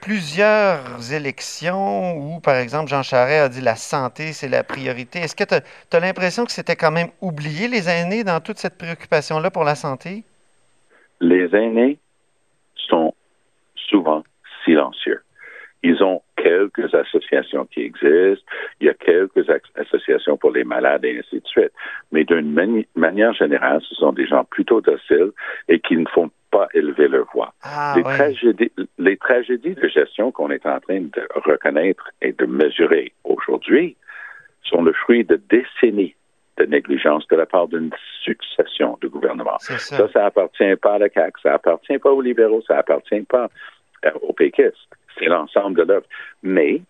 plusieurs 0.00 1.12
élections 1.12 2.16
où, 2.16 2.40
par 2.40 2.56
exemple, 2.56 2.88
Jean 2.88 3.02
Charest 3.02 3.44
a 3.44 3.48
dit 3.48 3.60
la 3.60 3.76
santé, 3.76 4.32
c'est 4.32 4.48
la 4.48 4.64
priorité. 4.64 5.18
Est-ce 5.20 5.36
que 5.36 5.44
tu 5.44 5.54
as, 5.54 6.00
l'impression 6.00 6.44
que 6.44 6.52
c'était 6.52 6.76
quand 6.76 6.90
même 6.90 7.08
oublié, 7.20 7.68
les 7.68 7.88
aînés, 7.88 8.24
dans 8.24 8.40
toute 8.40 8.58
cette 8.58 8.78
préoccupation-là 8.78 9.50
pour 9.50 9.64
la 9.64 9.74
santé? 9.74 10.24
Les 11.20 11.54
aînés 11.54 11.98
sont 12.76 13.14
souvent 13.74 14.22
silencieux. 14.68 15.20
Ils 15.84 16.02
ont 16.02 16.22
quelques 16.36 16.92
associations 16.92 17.64
qui 17.66 17.82
existent, 17.82 18.44
il 18.80 18.88
y 18.88 18.90
a 18.90 18.94
quelques 18.94 19.46
associations 19.76 20.36
pour 20.36 20.50
les 20.50 20.64
malades 20.64 21.04
et 21.04 21.18
ainsi 21.20 21.40
de 21.40 21.46
suite. 21.46 21.72
Mais 22.10 22.24
d'une 22.24 22.52
mani- 22.52 22.88
manière 22.96 23.32
générale, 23.32 23.80
ce 23.88 23.94
sont 23.94 24.12
des 24.12 24.26
gens 24.26 24.44
plutôt 24.44 24.80
dociles 24.80 25.30
et 25.68 25.78
qui 25.78 25.96
ne 25.96 26.06
font 26.06 26.30
pas 26.50 26.66
élever 26.74 27.06
leur 27.08 27.26
voix. 27.32 27.54
Ah, 27.62 27.94
les, 27.96 28.02
tragédies, 28.02 28.72
les 28.98 29.16
tragédies 29.18 29.74
de 29.74 29.88
gestion 29.88 30.32
qu'on 30.32 30.50
est 30.50 30.66
en 30.66 30.80
train 30.80 31.00
de 31.00 31.22
reconnaître 31.46 32.10
et 32.22 32.32
de 32.32 32.46
mesurer 32.46 33.12
aujourd'hui 33.22 33.96
sont 34.64 34.82
le 34.82 34.92
fruit 34.92 35.24
de 35.24 35.40
décennies 35.48 36.14
de 36.56 36.64
négligence 36.64 37.24
de 37.28 37.36
la 37.36 37.46
part 37.46 37.68
d'une 37.68 37.90
succession 38.24 38.98
de 39.00 39.06
gouvernements. 39.06 39.58
Ça. 39.60 39.78
Ça, 39.78 40.08
ça 40.12 40.26
appartient 40.26 40.74
pas 40.82 40.94
à 40.94 40.98
la 40.98 41.08
CAQ, 41.08 41.40
ça 41.40 41.54
appartient 41.54 41.98
pas 41.98 42.10
aux 42.10 42.20
libéraux, 42.20 42.62
ça 42.66 42.78
appartient 42.78 43.20
pas 43.22 43.48
aux 44.22 44.32
péquistes. 44.32 44.76
C'est 45.18 45.26
l'ensemble 45.26 45.76
de 45.78 45.82
l'œuvre. 45.82 46.06
Mais 46.42 46.80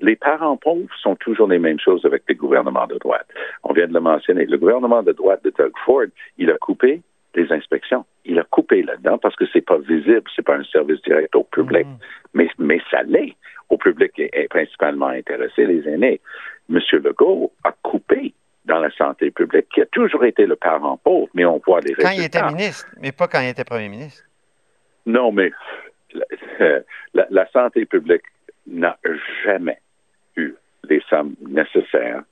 les 0.00 0.16
parents 0.16 0.56
pauvres 0.56 0.88
sont 1.02 1.16
toujours 1.16 1.48
les 1.48 1.58
mêmes 1.58 1.78
choses 1.80 2.04
avec 2.04 2.22
les 2.28 2.34
gouvernements 2.34 2.86
de 2.86 2.96
droite. 2.98 3.26
On 3.62 3.72
vient 3.72 3.86
de 3.86 3.94
le 3.94 4.00
mentionner. 4.00 4.46
Le 4.46 4.58
gouvernement 4.58 5.02
de 5.02 5.12
droite 5.12 5.44
de 5.44 5.50
Doug 5.56 5.72
Ford, 5.84 6.06
il 6.38 6.50
a 6.50 6.56
coupé 6.58 7.00
les 7.34 7.50
inspections. 7.52 8.04
Il 8.24 8.38
a 8.38 8.44
coupé 8.44 8.82
là-dedans 8.82 9.18
parce 9.18 9.36
que 9.36 9.44
c'est 9.52 9.60
pas 9.64 9.78
visible, 9.78 10.22
c'est 10.34 10.44
pas 10.44 10.56
un 10.56 10.64
service 10.64 11.00
direct 11.02 11.34
au 11.34 11.44
public. 11.44 11.86
Mais, 12.32 12.48
mais 12.58 12.80
ça 12.90 13.02
l'est. 13.02 13.34
Au 13.70 13.78
public 13.78 14.12
est, 14.18 14.30
est 14.32 14.48
principalement 14.48 15.08
intéressé, 15.08 15.66
les 15.66 15.88
aînés. 15.88 16.20
M. 16.70 16.78
Legault 16.92 17.52
a 17.64 17.72
coupé 17.82 18.32
dans 18.66 18.78
la 18.78 18.90
santé 18.92 19.30
publique, 19.30 19.66
qui 19.74 19.82
a 19.82 19.86
toujours 19.86 20.24
été 20.24 20.46
le 20.46 20.56
parent 20.56 20.96
pauvre, 20.96 21.28
mais 21.34 21.44
on 21.44 21.60
voit 21.66 21.80
les 21.80 21.92
Quand 21.94 22.08
résultats. 22.08 22.22
il 22.22 22.24
était 22.24 22.46
ministre, 22.46 22.86
mais 23.00 23.12
pas 23.12 23.28
quand 23.28 23.40
il 23.40 23.48
était 23.48 23.64
premier 23.64 23.88
ministre. 23.88 24.22
Non, 25.06 25.32
mais 25.32 25.50
la, 27.14 27.46
santé 27.50 27.84
publique 27.86 28.22
n'a 28.66 28.98
jamais 29.44 29.78
eu 30.36 30.54
les 30.88 31.02
sommes 31.08 31.34
nécessaires 31.46 32.22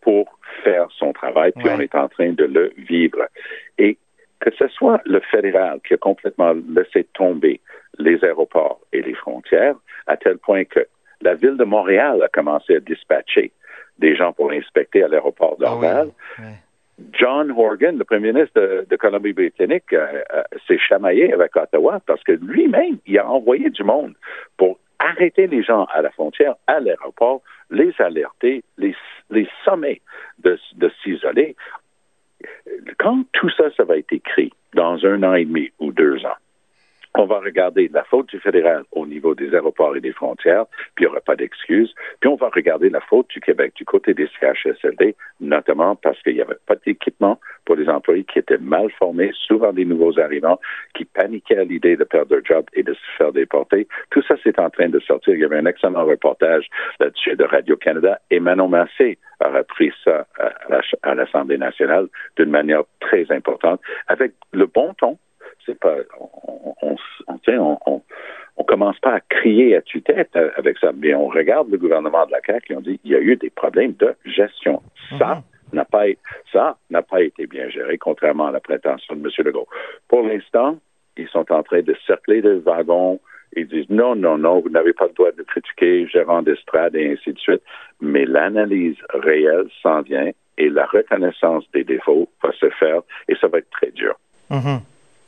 pour 0.00 0.38
faire 0.64 0.88
son 0.90 1.12
travail, 1.12 1.52
puis 1.56 1.66
Ouais. 1.66 1.74
on 1.76 1.80
est 1.80 1.94
en 1.94 2.08
train 2.08 2.32
de 2.32 2.44
le 2.44 2.72
vivre. 2.76 3.26
Et 3.78 3.96
que 4.40 4.50
ce 4.58 4.68
soit 4.68 5.00
le 5.04 5.20
fédéral 5.20 5.80
qui 5.86 5.94
a 5.94 5.98
complètement 5.98 6.54
laissé 6.68 7.04
tomber 7.14 7.60
les 7.98 8.22
aéroports 8.24 8.80
et 8.92 9.02
les 9.02 9.14
frontières, 9.14 9.76
à 10.06 10.16
tel 10.16 10.38
point 10.38 10.64
que 10.64 10.86
La 11.20 11.34
ville 11.34 11.56
de 11.56 11.62
Montréal 11.62 12.20
a 12.20 12.28
commencé 12.28 12.74
à 12.74 12.80
dispatcher 12.80 13.52
des 13.98 14.16
gens 14.16 14.32
pour 14.32 14.50
inspecter 14.50 15.04
à 15.04 15.08
l'aéroport 15.08 15.56
d'Orval. 15.56 16.08
Ah 16.38 16.42
John 17.12 17.50
Horgan, 17.50 17.98
le 17.98 18.04
premier 18.04 18.32
ministre 18.32 18.84
de, 18.88 18.96
Colombie-Britannique, 18.96 19.92
euh, 19.92 20.22
euh, 20.34 20.42
s'est 20.66 20.78
chamaillé 20.78 21.32
avec 21.32 21.56
Ottawa 21.56 22.00
parce 22.06 22.22
que 22.22 22.32
lui-même, 22.32 22.98
il 23.06 23.18
a 23.18 23.28
envoyé 23.28 23.70
du 23.70 23.82
monde 23.82 24.14
pour 24.56 24.78
arrêter 24.98 25.46
les 25.46 25.62
gens 25.62 25.86
à 25.92 26.02
la 26.02 26.10
frontière, 26.10 26.54
à 26.66 26.80
l'aéroport, 26.80 27.42
les 27.70 27.92
alerter, 27.98 28.62
les, 28.78 28.94
les 29.30 29.48
sommer 29.64 30.00
de, 30.38 30.58
de 30.76 30.90
s'isoler. 31.02 31.56
Quand 32.98 33.24
tout 33.32 33.50
ça, 33.50 33.70
ça 33.76 33.84
va 33.84 33.96
être 33.96 34.12
écrit 34.12 34.52
dans 34.74 35.04
un 35.04 35.22
an 35.22 35.34
et 35.34 35.44
demi 35.44 35.70
ou 35.80 35.92
deux 35.92 36.24
ans, 36.24 36.36
on 37.14 37.26
va 37.26 37.40
regarder 37.40 37.90
la 37.92 38.04
faute 38.04 38.28
du 38.28 38.38
fédéral 38.38 38.84
au 38.92 39.06
niveau 39.06 39.34
des 39.34 39.54
aéroports 39.54 39.96
et 39.96 40.00
des 40.00 40.12
frontières, 40.12 40.64
puis 40.94 41.04
il 41.04 41.08
n'y 41.08 41.12
aura 41.12 41.20
pas 41.20 41.36
d'excuses. 41.36 41.94
Puis 42.20 42.28
on 42.28 42.36
va 42.36 42.48
regarder 42.48 42.88
la 42.88 43.00
faute 43.00 43.28
du 43.30 43.40
Québec 43.40 43.72
du 43.76 43.84
côté 43.84 44.14
des 44.14 44.28
CHSLD, 44.40 45.14
notamment 45.40 45.96
parce 45.96 46.20
qu'il 46.22 46.34
n'y 46.34 46.40
avait 46.40 46.56
pas 46.66 46.76
d'équipement 46.86 47.38
pour 47.64 47.76
les 47.76 47.88
employés 47.88 48.24
qui 48.24 48.38
étaient 48.38 48.58
mal 48.58 48.90
formés, 48.98 49.30
souvent 49.46 49.72
des 49.72 49.84
nouveaux 49.84 50.18
arrivants, 50.18 50.58
qui 50.94 51.04
paniquaient 51.04 51.58
à 51.58 51.64
l'idée 51.64 51.96
de 51.96 52.04
perdre 52.04 52.34
leur 52.34 52.44
job 52.44 52.64
et 52.72 52.82
de 52.82 52.94
se 52.94 53.16
faire 53.18 53.32
déporter. 53.32 53.86
Tout 54.10 54.22
ça, 54.22 54.36
c'est 54.42 54.58
en 54.58 54.70
train 54.70 54.88
de 54.88 55.00
sortir. 55.00 55.34
Il 55.34 55.40
y 55.40 55.44
avait 55.44 55.58
un 55.58 55.66
excellent 55.66 56.04
reportage 56.04 56.66
là-dessus 56.98 57.36
de 57.36 57.44
Radio-Canada 57.44 58.20
et 58.30 58.40
Manon 58.40 58.68
Massé 58.68 59.18
a 59.40 59.50
repris 59.50 59.92
ça 60.04 60.26
à 61.02 61.14
l'Assemblée 61.14 61.58
nationale 61.58 62.06
d'une 62.36 62.50
manière 62.50 62.82
très 63.00 63.30
importante, 63.30 63.80
avec 64.06 64.32
le 64.52 64.66
bon 64.66 64.94
ton, 64.94 65.18
c'est 65.66 65.78
pas, 65.78 65.96
on, 66.18 66.74
on, 66.82 66.96
on, 67.28 67.78
on, 67.86 68.02
on, 68.56 68.64
commence 68.64 68.98
pas 69.00 69.14
à 69.14 69.20
crier 69.20 69.76
à 69.76 69.82
tue-tête 69.82 70.36
avec 70.56 70.78
ça, 70.78 70.92
mais 70.96 71.14
on 71.14 71.28
regarde 71.28 71.70
le 71.70 71.78
gouvernement 71.78 72.26
de 72.26 72.32
la 72.32 72.40
CAQ 72.44 72.72
et 72.72 72.76
on 72.76 72.80
dit 72.80 73.00
il 73.04 73.10
y 73.10 73.14
a 73.14 73.20
eu 73.20 73.36
des 73.36 73.50
problèmes 73.50 73.94
de 73.94 74.14
gestion. 74.24 74.82
Ça 75.18 75.42
n'a 75.72 75.84
pas, 75.84 76.04
ça 76.52 76.76
n'a 76.90 77.02
pas 77.02 77.22
été 77.22 77.46
bien 77.46 77.68
géré, 77.68 77.98
contrairement 77.98 78.46
à 78.46 78.52
la 78.52 78.60
prétention 78.60 79.14
de 79.14 79.20
M. 79.20 79.30
Legault. 79.46 79.68
Pour 80.08 80.22
l'instant, 80.22 80.78
ils 81.16 81.28
sont 81.28 81.50
en 81.52 81.62
train 81.62 81.82
de 81.82 81.94
cercler 82.06 82.42
des 82.42 82.54
wagons. 82.54 83.20
Ils 83.54 83.68
disent 83.68 83.90
non, 83.90 84.14
non, 84.16 84.38
non, 84.38 84.60
vous 84.60 84.70
n'avez 84.70 84.94
pas 84.94 85.06
le 85.06 85.12
droit 85.12 85.32
de 85.32 85.42
critiquer 85.42 86.06
gérant 86.06 86.42
d'estrade 86.42 86.94
et 86.94 87.12
ainsi 87.12 87.32
de 87.32 87.38
suite. 87.38 87.62
Mais 88.00 88.24
l'analyse 88.24 88.96
réelle 89.10 89.66
s'en 89.82 90.00
vient 90.00 90.30
et 90.58 90.68
la 90.68 90.86
reconnaissance 90.86 91.64
des 91.72 91.84
défauts 91.84 92.28
va 92.42 92.52
se 92.52 92.70
faire 92.70 93.02
et 93.28 93.34
ça 93.36 93.48
va 93.48 93.58
être 93.58 93.70
très 93.70 93.90
dur. 93.90 94.14
Mm-hmm. 94.50 94.80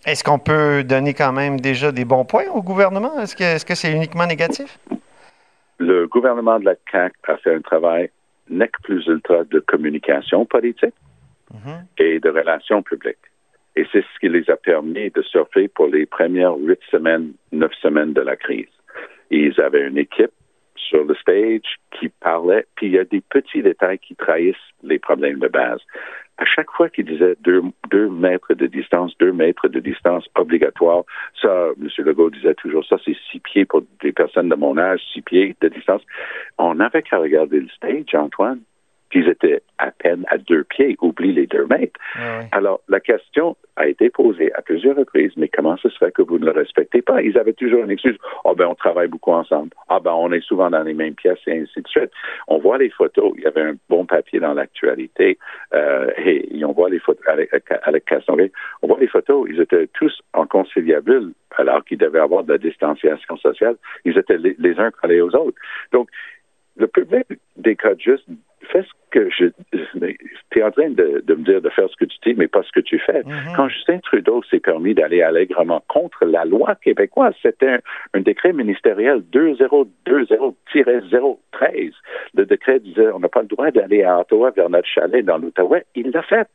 Est-ce 0.06 0.22
qu'on 0.22 0.38
peut 0.38 0.84
donner 0.84 1.14
quand 1.14 1.32
même 1.32 1.60
déjà 1.60 1.90
des 1.90 2.04
bons 2.04 2.24
points 2.26 2.48
au 2.54 2.62
gouvernement? 2.62 3.18
Est-ce 3.20 3.34
que 3.34 3.58
c'est 3.58 3.72
-ce 3.72 3.74
c'est 3.74 3.92
uniquement 3.92 4.26
négatif? 4.26 4.78
Le 5.78 6.06
gouvernement 6.06 6.58
de 6.58 6.66
la 6.66 6.76
CAQ 6.90 7.14
a 7.28 7.36
fait 7.38 7.54
un 7.54 7.62
travail 7.62 8.10
nec 8.50 8.72
plus 8.82 9.06
ultra 9.06 9.44
de 9.44 9.60
communication 9.60 10.44
politique 10.44 10.98
mm-hmm. 11.52 11.80
et 12.04 12.20
de 12.20 12.30
relations 12.40 12.82
publiques. 12.82 13.26
Et 13.76 13.84
c'est 13.90 14.04
ce 14.10 14.18
qui 14.20 14.28
les 14.28 14.48
a 14.50 14.56
permis 14.56 15.10
de 15.10 15.22
surfer 15.22 15.68
pour 15.68 15.86
les 15.86 16.06
premières 16.06 16.56
huit 16.56 16.82
semaines, 16.90 17.32
neuf 17.50 17.72
semaines 17.80 18.12
de 18.12 18.20
la 18.20 18.36
crise. 18.36 18.74
Ils 19.30 19.58
avaient 19.60 19.86
une 19.88 19.98
équipe 19.98 20.36
sur 20.76 21.02
le 21.04 21.14
stage 21.14 21.70
qui 21.94 22.08
parlait, 22.08 22.66
puis 22.76 22.86
il 22.88 22.92
y 22.92 22.98
a 22.98 23.04
des 23.04 23.22
petits 23.34 23.62
détails 23.62 23.98
qui 23.98 24.14
trahissent 24.14 24.68
les 24.82 24.98
problèmes 24.98 25.40
de 25.40 25.48
base 25.48 25.80
à 26.38 26.44
chaque 26.44 26.70
fois 26.70 26.88
qu'il 26.88 27.06
disait 27.06 27.36
deux, 27.40 27.62
deux, 27.90 28.08
mètres 28.08 28.54
de 28.54 28.66
distance, 28.66 29.16
deux 29.18 29.32
mètres 29.32 29.68
de 29.68 29.80
distance 29.80 30.26
obligatoire, 30.36 31.04
ça, 31.40 31.68
M. 31.80 31.88
Legault 31.98 32.30
disait 32.30 32.54
toujours 32.54 32.84
ça, 32.84 32.96
c'est 33.04 33.16
six 33.30 33.38
pieds 33.38 33.64
pour 33.64 33.82
des 34.02 34.12
personnes 34.12 34.48
de 34.48 34.56
mon 34.56 34.76
âge, 34.76 35.00
six 35.12 35.22
pieds 35.22 35.56
de 35.60 35.68
distance. 35.68 36.02
On 36.58 36.74
n'avait 36.74 37.02
qu'à 37.02 37.18
regarder 37.18 37.60
le 37.60 37.68
stage, 37.68 38.14
Antoine 38.14 38.60
qu'ils 39.14 39.28
étaient 39.28 39.62
à 39.78 39.92
peine 39.92 40.24
à 40.28 40.38
deux 40.38 40.64
pieds, 40.64 40.96
oublie 41.00 41.32
les 41.32 41.46
deux 41.46 41.66
mètres. 41.66 42.00
Alors, 42.50 42.80
la 42.88 42.98
question 42.98 43.56
a 43.76 43.86
été 43.86 44.10
posée 44.10 44.52
à 44.54 44.62
plusieurs 44.62 44.96
reprises, 44.96 45.30
mais 45.36 45.46
comment 45.48 45.76
ce 45.76 45.88
serait 45.88 46.10
que 46.10 46.22
vous 46.22 46.38
ne 46.38 46.46
le 46.46 46.50
respectez 46.50 47.00
pas? 47.00 47.22
Ils 47.22 47.38
avaient 47.38 47.52
toujours 47.52 47.84
une 47.84 47.92
excuse. 47.92 48.16
Ah 48.22 48.38
oh, 48.46 48.54
ben, 48.56 48.66
on 48.66 48.74
travaille 48.74 49.06
beaucoup 49.06 49.30
ensemble. 49.30 49.70
Ah 49.88 50.00
ben, 50.00 50.10
on 50.12 50.32
est 50.32 50.40
souvent 50.40 50.68
dans 50.68 50.82
les 50.82 50.94
mêmes 50.94 51.14
pièces 51.14 51.38
et 51.46 51.60
ainsi 51.60 51.80
de 51.80 51.86
suite. 51.86 52.10
On 52.48 52.58
voit 52.58 52.78
les 52.78 52.90
photos. 52.90 53.32
Il 53.36 53.44
y 53.44 53.46
avait 53.46 53.62
un 53.62 53.74
bon 53.88 54.04
papier 54.04 54.40
dans 54.40 54.54
l'actualité 54.54 55.38
euh, 55.74 56.10
et, 56.18 56.64
on 56.64 56.72
voit 56.72 56.90
les 56.90 56.98
photos 56.98 57.24
avec, 57.28 57.50
avec 57.82 58.04
On 58.82 58.86
voit 58.88 58.98
les 58.98 59.08
photos. 59.08 59.46
Ils 59.48 59.60
étaient 59.60 59.88
tous 59.94 60.22
en 60.32 60.46
conciliabule 60.46 61.32
alors 61.56 61.84
qu'ils 61.84 61.98
devaient 61.98 62.20
avoir 62.20 62.42
de 62.42 62.52
la 62.52 62.58
distanciation 62.58 63.36
sociale. 63.36 63.76
Ils 64.04 64.18
étaient 64.18 64.38
les, 64.38 64.56
les 64.58 64.76
uns 64.80 64.90
collés 64.90 65.20
aux 65.20 65.34
autres. 65.36 65.58
Donc, 65.92 66.08
le 66.76 66.88
public 66.88 67.26
décode 67.56 68.00
juste 68.00 68.26
fais 68.64 68.82
ce 68.82 68.90
que 69.10 69.30
je. 69.30 69.46
Tu 70.50 70.58
es 70.58 70.62
en 70.62 70.70
train 70.70 70.90
de, 70.90 71.22
me 71.28 71.44
dire 71.44 71.62
de 71.62 71.70
faire 71.70 71.88
ce 71.88 71.96
que 71.96 72.04
tu 72.04 72.18
dis, 72.24 72.34
mais 72.34 72.48
pas 72.48 72.62
ce 72.62 72.72
que 72.72 72.80
tu 72.80 72.98
fais. 72.98 73.22
Mm-hmm. 73.22 73.56
Quand 73.56 73.68
Justin 73.68 73.98
Trudeau 73.98 74.42
s'est 74.50 74.60
permis 74.60 74.94
d'aller 74.94 75.22
allègrement 75.22 75.82
contre 75.88 76.24
la 76.24 76.44
loi 76.44 76.74
québécoise, 76.76 77.34
c'était 77.42 77.80
un, 78.14 78.20
décret 78.20 78.52
ministériel 78.52 79.22
2020-013. 79.32 81.92
Le 82.34 82.46
décret 82.46 82.78
disait 82.80 83.10
on 83.12 83.20
n'a 83.20 83.28
pas 83.28 83.42
le 83.42 83.48
droit 83.48 83.70
d'aller 83.70 84.02
à 84.02 84.18
Ottawa 84.20 84.50
vers 84.50 84.70
notre 84.70 84.88
chalet 84.88 85.24
dans 85.24 85.38
l'Outaouais. 85.38 85.84
Il 85.94 86.10
l'a 86.10 86.22
fait. 86.22 86.48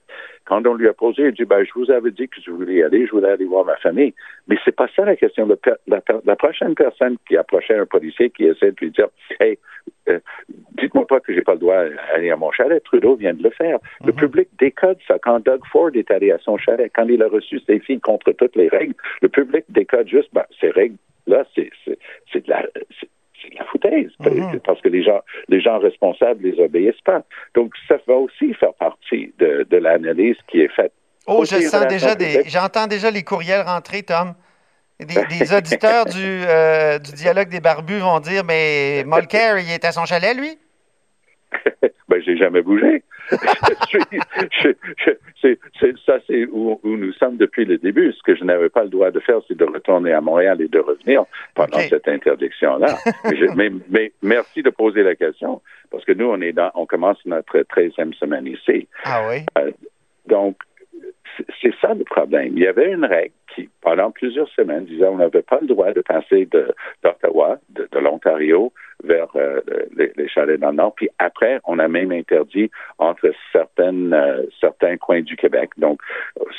Quand 0.50 0.66
on 0.66 0.74
lui 0.74 0.88
a 0.88 0.94
posé, 0.94 1.28
il 1.28 1.32
dit 1.34 1.46
ben, 1.46 1.64
Je 1.64 1.72
vous 1.76 1.92
avais 1.92 2.10
dit 2.10 2.28
que 2.28 2.42
je 2.44 2.50
voulais 2.50 2.76
y 2.76 2.84
aller, 2.84 3.06
je 3.06 3.12
voulais 3.12 3.30
aller 3.30 3.46
voir 3.46 3.66
ma 3.66 3.78
famille. 3.78 4.16
Mais 4.48 4.58
c'est 4.66 4.76
pas 4.76 4.88
ça 4.96 5.06
la 5.06 5.16
question. 5.16 5.48
la, 5.88 6.02
la, 6.26 6.36
prochaine 6.36 6.74
personne 6.74 7.18
qui 7.28 7.38
approchait 7.38 7.78
un 7.78 7.86
policier 7.86 8.32
qui 8.32 8.46
essaie 8.46 8.72
de 8.72 8.78
lui 8.82 8.90
dire 8.90 9.10
Hey, 9.40 9.60
euh, 10.10 10.20
dites-moi 10.82 11.06
pas 11.06 11.20
que 11.20 11.34
j'ai 11.34 11.44
pas 11.44 11.54
le 11.54 11.60
droit 11.60 11.84
d'aller 11.84 12.32
à 12.32 12.36
mon 12.36 12.52
chalet. 12.52 12.84
Trudeau 12.84 13.16
vient 13.16 13.36
de 13.36 13.44
le 13.44 13.52
faire. 13.52 13.78
Le 14.04 14.12
mhm. 14.12 14.18
public 14.18 14.50
décode 14.58 14.98
ça. 15.08 15.20
Quand 15.20 15.40
Doug 15.40 15.62
Ford 15.72 15.92
est 15.94 16.10
allé 16.10 16.32
à 16.32 16.40
son 16.40 16.58
chalet, 16.58 16.92
quand 16.96 17.08
il 17.08 17.22
a 17.22 17.28
reçu 17.28 17.60
ses 17.60 17.80
filles 17.80 18.02
contre 18.02 18.32
toutes 18.32 18.56
les 18.56 18.70
règles, 18.70 18.96
le 19.22 19.30
public 19.30 19.66
décode 19.70 20.08
juste, 20.08 20.30
ben, 20.34 20.46
ces 20.60 20.72
règles-là, 20.72 21.46
c'est, 21.54 21.70
de 22.34 22.50
la, 22.50 22.66
c'est 23.42 23.52
de 23.52 23.58
la 23.58 23.66
foutaise, 23.66 24.12
mhm. 24.20 24.60
parce 24.62 24.82
que 24.82 24.90
les 24.90 25.04
gens, 25.04 25.22
les 25.48 25.62
gens 25.62 25.80
responsables 25.80 26.44
les 26.44 26.60
obéissent 26.60 27.02
pas. 27.04 27.24
Donc, 27.56 27.74
ça 27.88 27.98
va 28.08 28.16
aussi 28.16 28.54
faire 28.54 28.74
partie 28.74 29.34
de, 29.40 29.66
de 29.70 29.78
l'analyse 29.78 30.38
qui 30.48 30.62
est 30.62 30.74
faite. 30.74 30.94
Oh, 31.28 31.46
je 31.46 31.60
sens 31.62 31.88
déjà 31.88 32.16
des, 32.16 32.44
j'entends 32.48 32.88
déjà 32.88 33.12
les 33.12 33.24
courriels 33.24 33.62
rentrer, 33.62 34.04
Tom. 34.04 34.34
Des, 35.00 35.54
auditeurs 35.56 36.06
du, 36.06 36.44
euh, 36.48 37.00
du, 37.00 37.14
dialogue 37.14 37.50
des 37.50 37.62
barbus 37.62 38.00
vont 38.00 38.20
dire 38.20 38.44
Mais 38.44 39.04
Molker, 39.06 39.58
il 39.60 39.72
est 39.72 39.86
à 39.86 39.92
son 39.92 40.06
chalet, 40.06 40.36
lui? 40.36 40.58
ben, 42.10 42.22
j'ai 42.26 42.36
jamais 42.36 42.62
bougé. 42.62 43.04
ça, 46.06 46.20
c'est 46.28 46.46
où, 46.46 46.80
nous 46.84 47.14
sommes 47.14 47.38
depuis 47.38 47.66
le 47.66 47.78
début. 47.78 48.14
Ce 48.14 48.22
que 48.24 48.36
je 48.36 48.44
n'avais 48.44 48.70
pas 48.70 48.84
le 48.84 48.90
droit 48.90 49.12
de 49.12 49.20
faire, 49.20 49.40
c'est 49.48 49.58
de 49.58 49.66
retourner 49.66 50.14
à 50.14 50.22
Montréal 50.22 50.62
et 50.62 50.68
de 50.68 50.80
revenir 50.80 51.26
pendant 51.56 51.80
cette 51.80 52.08
interdiction-là. 52.08 52.98
mais, 53.56 53.72
mais, 53.90 54.12
merci 54.22 54.64
de 54.64 54.70
poser 54.70 55.04
la 55.04 55.16
question, 55.16 55.62
parce 55.92 56.06
que 56.06 56.14
nous, 56.14 56.26
on 56.26 56.42
est 56.42 56.54
dans, 56.54 56.72
on 56.76 56.86
commence 56.86 57.18
notre 57.26 57.60
13e 57.60 58.14
semaine 58.16 58.48
ici. 58.48 58.88
Ah 59.04 59.28
oui? 59.30 59.46
Euh, 59.58 59.72
donc, 60.28 60.58
c'est 61.62 61.74
ça 61.82 61.94
le 61.94 62.04
problème. 62.04 62.54
Il 62.56 62.64
y 62.64 62.68
avait 62.68 62.92
une 62.92 63.06
règle 63.06 63.34
qui, 63.56 63.70
pendant 63.82 64.12
plusieurs 64.12 64.50
semaines, 64.50 64.86
disait 64.86 65.06
qu'on 65.06 65.18
n'avait 65.18 65.42
pas 65.42 65.60
le 65.62 65.68
droit 65.68 65.92
de 65.92 66.02
passer 66.02 66.48
d'Ottawa, 67.04 67.60
de, 67.70 67.88
de 67.92 68.00
l'Ontario, 68.00 68.62
vers 68.62 68.72
euh, 69.40 69.62
les, 69.96 70.12
les, 70.16 70.28
chalets 70.28 70.60
dans 70.60 70.70
le 70.72 70.76
nord. 70.76 70.94
Puis 70.96 71.10
après, 71.18 71.60
on 71.66 71.80
a 71.80 71.88
même 71.88 72.12
interdit 72.12 72.70
entre 72.98 73.32
certaines, 73.52 74.14
euh, 74.14 74.44
certains 74.60 74.98
coins 74.98 75.22
du 75.22 75.36
Québec, 75.36 75.72
donc 75.78 76.02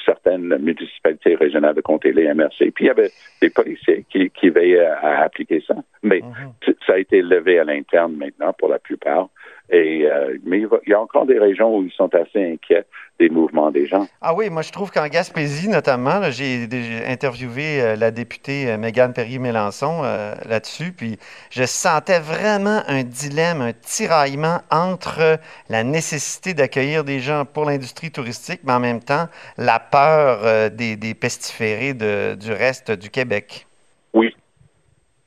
certaines 0.04 0.56
municipalités 0.58 1.34
régionales 1.34 1.74
de 1.74 1.80
comté, 1.80 2.12
les 2.12 2.32
MRC. 2.32 2.70
Puis 2.74 2.84
il 2.84 2.86
y 2.86 2.90
avait 2.90 3.10
des 3.40 3.50
policiers 3.50 4.04
qui, 4.10 4.30
qui 4.30 4.50
veillaient 4.50 4.86
à, 4.86 5.22
appliquer 5.22 5.62
ça. 5.66 5.74
Mais 6.02 6.20
mm-hmm. 6.20 6.74
ça 6.86 6.94
a 6.94 6.98
été 6.98 7.22
levé 7.22 7.58
à 7.58 7.64
l'interne 7.64 8.16
maintenant 8.16 8.52
pour 8.52 8.68
la 8.68 8.78
plupart. 8.78 9.28
Et, 9.72 10.04
euh, 10.04 10.36
mais 10.44 10.58
il, 10.58 10.68
y 10.88 10.92
a 10.92 11.00
encore 11.00 11.26
des 11.26 11.38
régions 11.38 11.76
où 11.76 11.84
ils 11.84 11.92
sont 11.92 12.12
assez 12.12 12.52
inquiets 12.52 12.84
des 13.20 13.28
mouvements 13.28 13.70
des 13.70 13.86
gens. 13.86 14.08
Ah 14.20 14.34
oui, 14.34 14.50
moi 14.50 14.62
je 14.62 14.72
trouve 14.72 14.90
qu'en 14.90 15.06
Gaspésie 15.06 15.68
notamment, 15.68 16.22
j'ai 16.30 16.66
interviewé 17.06 17.80
euh, 17.80 17.94
la 17.94 18.10
députée 18.10 18.68
euh, 18.68 18.78
Mégane 18.78 19.12
Perrier-Mélençon 19.12 20.02
là-dessus, 20.48 20.92
puis 20.92 21.18
je 21.50 21.62
sentais 21.64 22.18
vraiment 22.18 22.80
un 22.88 23.04
dilemme, 23.04 23.60
un 23.60 23.72
tiraillement 23.72 24.58
entre 24.72 25.38
la 25.68 25.84
nécessité 25.84 26.52
d'accueillir 26.52 27.04
des 27.04 27.20
gens 27.20 27.44
pour 27.44 27.64
l'industrie 27.64 28.10
touristique, 28.10 28.62
mais 28.64 28.72
en 28.72 28.80
même 28.80 29.00
temps 29.00 29.26
la 29.56 29.78
peur 29.78 30.70
des, 30.70 30.96
des 30.96 31.14
pestiférés 31.14 31.94
de, 31.94 32.34
du 32.34 32.52
reste 32.52 32.90
du 32.90 33.10
Québec. 33.10 33.66
Oui, 34.14 34.34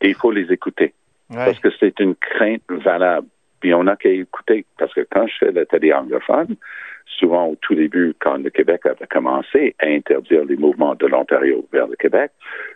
et 0.01 0.09
il 0.09 0.15
faut 0.15 0.31
les 0.31 0.51
écouter, 0.51 0.93
parce 1.33 1.59
que 1.59 1.69
c'est 1.79 1.99
une 1.99 2.15
crainte 2.15 2.63
valable 2.69 3.27
puis 3.63 3.73
on 3.73 3.85
n'a 3.85 3.95
qu'à 3.95 4.09
écouter. 4.09 4.65
Parce 4.77 4.93
que 4.93 5.07
quand 5.09 5.25
je 5.25 5.37
fais 5.37 5.51
la 5.53 5.65
télé 5.65 5.93
anglophone, 5.93 6.57
souvent 7.05 7.47
au 7.47 7.55
tout 7.55 7.75
début, 7.75 8.13
quand 8.19 8.35
le 8.35 8.49
Québec 8.49 8.85
avait 8.85 9.07
commencé 9.07 9.73
à 9.79 9.85
interdire 9.85 10.43
les 10.43 10.57
mouvements 10.57 10.95
de 10.95 11.07
l'Ontario 11.07 11.65
vers 11.71 11.87
le 11.87 11.95
Québec, 11.95 12.31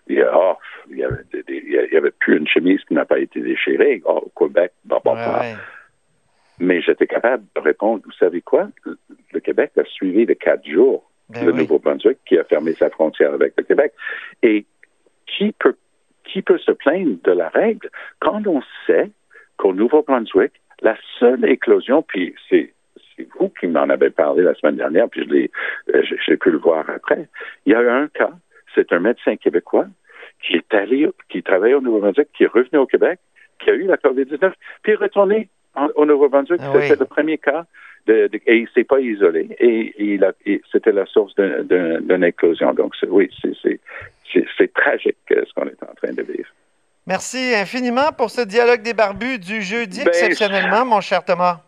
il 0.08 0.16
y, 0.16 0.22
a, 0.22 0.32
oh, 0.34 0.54
il, 0.90 1.00
y 1.00 1.04
avait, 1.04 1.98
avait 1.98 2.12
plus 2.12 2.38
une 2.38 2.48
chemise 2.48 2.80
qui 2.86 2.94
n'a 2.94 3.04
pas 3.04 3.20
été 3.20 3.42
déchirée. 3.42 4.02
Oh, 4.06 4.32
au 4.34 4.46
Québec, 4.46 4.72
bah, 4.86 5.02
bah, 5.04 5.14
bah. 5.14 5.42
Mais 6.60 6.82
j'étais 6.82 7.06
capable 7.06 7.44
de 7.54 7.60
répondre, 7.60 8.04
vous 8.06 8.14
savez 8.14 8.40
quoi? 8.40 8.70
Le 8.86 9.40
Québec 9.42 9.72
a 9.78 9.84
suivi 9.84 10.26
de 10.26 10.36
quatre 10.36 10.66
jours 10.66 11.12
ben 11.28 11.46
le 11.46 11.52
Nouveau-Brunswick 11.52 12.20
qui 12.26 12.38
a 12.38 12.46
fermé 12.46 12.72
sa 12.76 12.90
frontière 12.90 13.34
avec 13.34 13.56
le 13.58 13.64
Québec. 13.66 13.92
Et 14.42 14.66
qui 15.26 15.52
peut, 15.60 15.76
qui 16.24 16.42
peut 16.42 16.60
se 16.60 16.72
plaindre 16.72 17.18
de 17.26 17.32
la 17.34 17.50
règle 17.50 17.90
quand 18.20 18.48
on 18.48 18.62
sait 18.86 19.12
qu'au 19.58 19.74
Nouveau-Brunswick, 19.74 20.54
la 20.82 20.98
seule 21.20 21.46
éclosion, 21.50 22.02
puis 22.02 22.36
c'est 22.50 22.74
vous 23.40 23.50
qui 23.60 23.68
m'en 23.68 23.90
avez 23.90 24.10
parlé 24.10 24.44
la 24.44 24.54
semaine 24.56 24.76
dernière, 24.76 25.10
puis 25.10 25.24
je 25.24 25.30
l'ai, 25.30 25.52
euh, 25.94 26.04
j'ai 26.26 26.38
pu 26.38 26.52
le 26.52 26.58
voir 26.58 26.88
après. 26.90 27.28
Il 27.66 27.74
y 27.74 27.76
a 27.76 27.82
eu 27.82 27.90
un 27.90 28.08
cas, 28.08 28.32
c'est 28.76 28.92
un 28.94 29.00
médecin 29.00 29.36
québécois 29.38 29.88
qui 30.42 30.56
est 30.56 30.74
allé, 30.74 31.10
qui 31.30 31.42
travaillait 31.42 31.76
au 31.76 31.82
Nouveau-Brunswick, 31.82 32.30
qui 32.34 32.44
est 32.44 32.52
revenu 32.52 32.78
au 32.78 32.86
Québec, 32.86 33.20
qui 33.60 33.72
a 33.72 33.74
eu 33.74 33.86
la 33.86 33.98
COVID-19, 33.98 34.52
puis 34.84 34.92
est 34.92 34.96
retourné 34.96 35.50
au 35.96 36.06
Nouveau-Brunswick. 36.06 36.62
Ah 36.64 36.80
C'était 36.80 37.00
le 37.00 37.06
premier 37.06 37.38
cas 37.38 37.66
de, 38.06 38.30
et 38.46 38.58
il 38.58 38.70
s'est 38.74 38.84
pas 38.84 39.00
isolé 39.00 39.50
et, 39.60 40.16
et 40.46 40.62
c'était 40.72 40.92
la 40.92 41.06
source 41.06 41.36
d'une 41.36 42.24
éclosion. 42.24 42.74
Donc 42.74 42.94
oui, 43.10 43.30
c'est 44.32 44.74
tragique 44.74 45.18
euh, 45.32 45.44
ce 45.46 45.54
qu'on 45.54 45.68
est 45.68 45.84
en 45.84 45.94
train 45.96 46.14
de 46.14 46.22
vivre. 46.22 46.50
Merci 47.08 47.56
infiniment 47.56 48.12
pour 48.12 48.30
ce 48.30 48.42
dialogue 48.42 48.82
des 48.82 48.94
barbus 48.94 49.40
du 49.40 49.62
jeudi 49.62 50.04
ben, 50.04 50.10
exceptionnellement, 50.10 50.84
mon 50.84 51.00
cher 51.00 51.24
Thomas. 51.24 51.62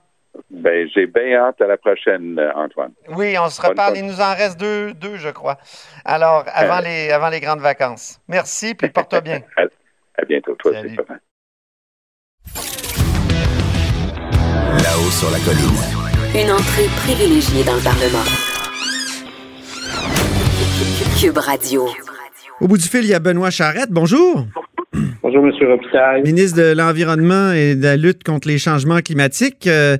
Ben, 0.51 0.85
j'ai 0.93 1.07
bien 1.07 1.37
hâte 1.37 1.61
à 1.61 1.67
la 1.67 1.77
prochaine, 1.77 2.37
Antoine. 2.55 2.91
Oui, 3.07 3.37
on 3.39 3.49
se 3.49 3.61
reparle. 3.61 3.95
Il 3.95 4.05
nous 4.05 4.19
en 4.19 4.35
reste 4.35 4.59
deux, 4.59 4.93
deux 4.93 5.15
je 5.15 5.29
crois. 5.29 5.57
Alors, 6.03 6.43
avant, 6.53 6.79
euh. 6.79 6.81
les, 6.81 7.11
avant 7.11 7.29
les 7.29 7.39
grandes 7.39 7.61
vacances. 7.61 8.19
Merci, 8.27 8.75
puis 8.75 8.89
porte-toi 8.89 9.21
bien. 9.21 9.39
à, 9.57 10.25
bientôt, 10.25 10.55
toi 10.55 10.71
aussi, 10.71 10.97
Là-haut 14.83 15.11
sur 15.11 15.31
la 15.31 15.39
colline. 15.39 15.79
Une 16.35 16.51
entrée 16.51 16.87
privilégiée 17.05 17.63
dans 17.63 17.75
le 17.75 17.83
Parlement. 17.83 18.25
Cube 21.17 21.37
Radio. 21.37 21.87
Au 22.59 22.67
bout 22.67 22.77
du 22.77 22.87
fil, 22.89 23.05
il 23.05 23.09
y 23.09 23.13
a 23.13 23.19
Benoît 23.19 23.51
Charrette. 23.51 23.89
Bonjour. 23.89 24.45
Bonjour, 25.31 25.45
M. 25.45 25.69
Robitaille. 25.69 26.23
Ministre 26.23 26.57
de 26.57 26.73
l'Environnement 26.75 27.51
et 27.51 27.75
de 27.75 27.83
la 27.83 27.97
lutte 27.97 28.23
contre 28.23 28.47
les 28.47 28.57
changements 28.57 28.97
climatiques. 28.99 29.67
Euh, 29.67 29.97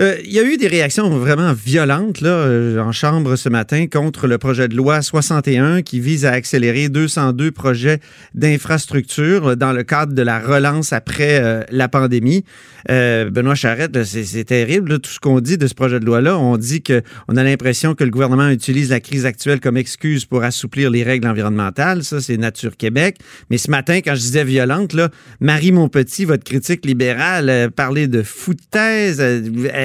euh, 0.00 0.16
il 0.24 0.32
y 0.32 0.38
a 0.38 0.44
eu 0.44 0.56
des 0.56 0.68
réactions 0.68 1.10
vraiment 1.10 1.52
violentes 1.52 2.20
là, 2.20 2.30
euh, 2.30 2.78
en 2.78 2.92
Chambre 2.92 3.34
ce 3.34 3.48
matin 3.48 3.86
contre 3.88 4.28
le 4.28 4.38
projet 4.38 4.68
de 4.68 4.76
loi 4.76 5.02
61 5.02 5.82
qui 5.82 5.98
vise 5.98 6.24
à 6.24 6.30
accélérer 6.30 6.88
202 6.88 7.50
projets 7.50 7.98
d'infrastructure 8.32 9.56
dans 9.56 9.72
le 9.72 9.82
cadre 9.82 10.12
de 10.12 10.22
la 10.22 10.38
relance 10.38 10.92
après 10.92 11.40
euh, 11.42 11.62
la 11.70 11.88
pandémie. 11.88 12.44
Benoît 12.88 13.54
Charette, 13.54 14.02
c'est 14.04 14.44
terrible 14.44 15.00
tout 15.00 15.10
ce 15.10 15.20
qu'on 15.20 15.40
dit 15.40 15.58
de 15.58 15.66
ce 15.66 15.74
projet 15.74 16.00
de 16.00 16.06
loi-là. 16.06 16.38
On 16.38 16.56
dit 16.56 16.82
qu'on 16.82 17.36
a 17.36 17.42
l'impression 17.42 17.94
que 17.94 18.02
le 18.02 18.10
gouvernement 18.10 18.48
utilise 18.48 18.90
la 18.90 19.00
crise 19.00 19.26
actuelle 19.26 19.60
comme 19.60 19.76
excuse 19.76 20.24
pour 20.24 20.42
assouplir 20.42 20.88
les 20.88 21.02
règles 21.02 21.28
environnementales. 21.28 22.02
Ça, 22.02 22.20
c'est 22.22 22.38
Nature 22.38 22.78
Québec. 22.78 23.16
Mais 23.50 23.58
ce 23.58 23.70
matin, 23.70 24.00
quand 24.02 24.14
je 24.14 24.20
disais 24.20 24.44
violente, 24.44 24.94
là, 24.94 25.10
Marie 25.40 25.72
Monpetit, 25.72 26.24
votre 26.24 26.44
critique 26.44 26.86
libérale, 26.86 27.70
parlait 27.76 28.08
de 28.08 28.22
foutaise 28.22 29.20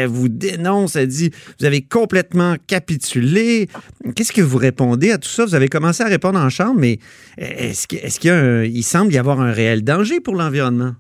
vous 0.10 0.30
dénonce, 0.30 0.96
elle 0.96 1.08
dit 1.08 1.32
vous 1.60 1.66
avez 1.66 1.82
complètement 1.82 2.56
capitulé. 2.68 3.68
Qu'est-ce 4.16 4.32
que 4.32 4.42
vous 4.42 4.58
répondez 4.58 5.12
à 5.12 5.18
tout 5.18 5.30
ça? 5.30 5.46
Vous 5.46 5.56
avez 5.56 5.70
commencé 5.70 6.04
à 6.04 6.08
répondre 6.08 6.40
en 6.40 6.50
chambre, 6.50 6.80
mais 6.80 7.00
est-ce 7.38 8.20
qu'il 8.20 8.84
semble 8.84 9.14
y 9.14 9.18
avoir 9.18 9.42
un 9.42 9.52
réel 9.52 9.84
danger 9.84 10.20
pour 10.20 10.36
l'environnement? 10.36 10.96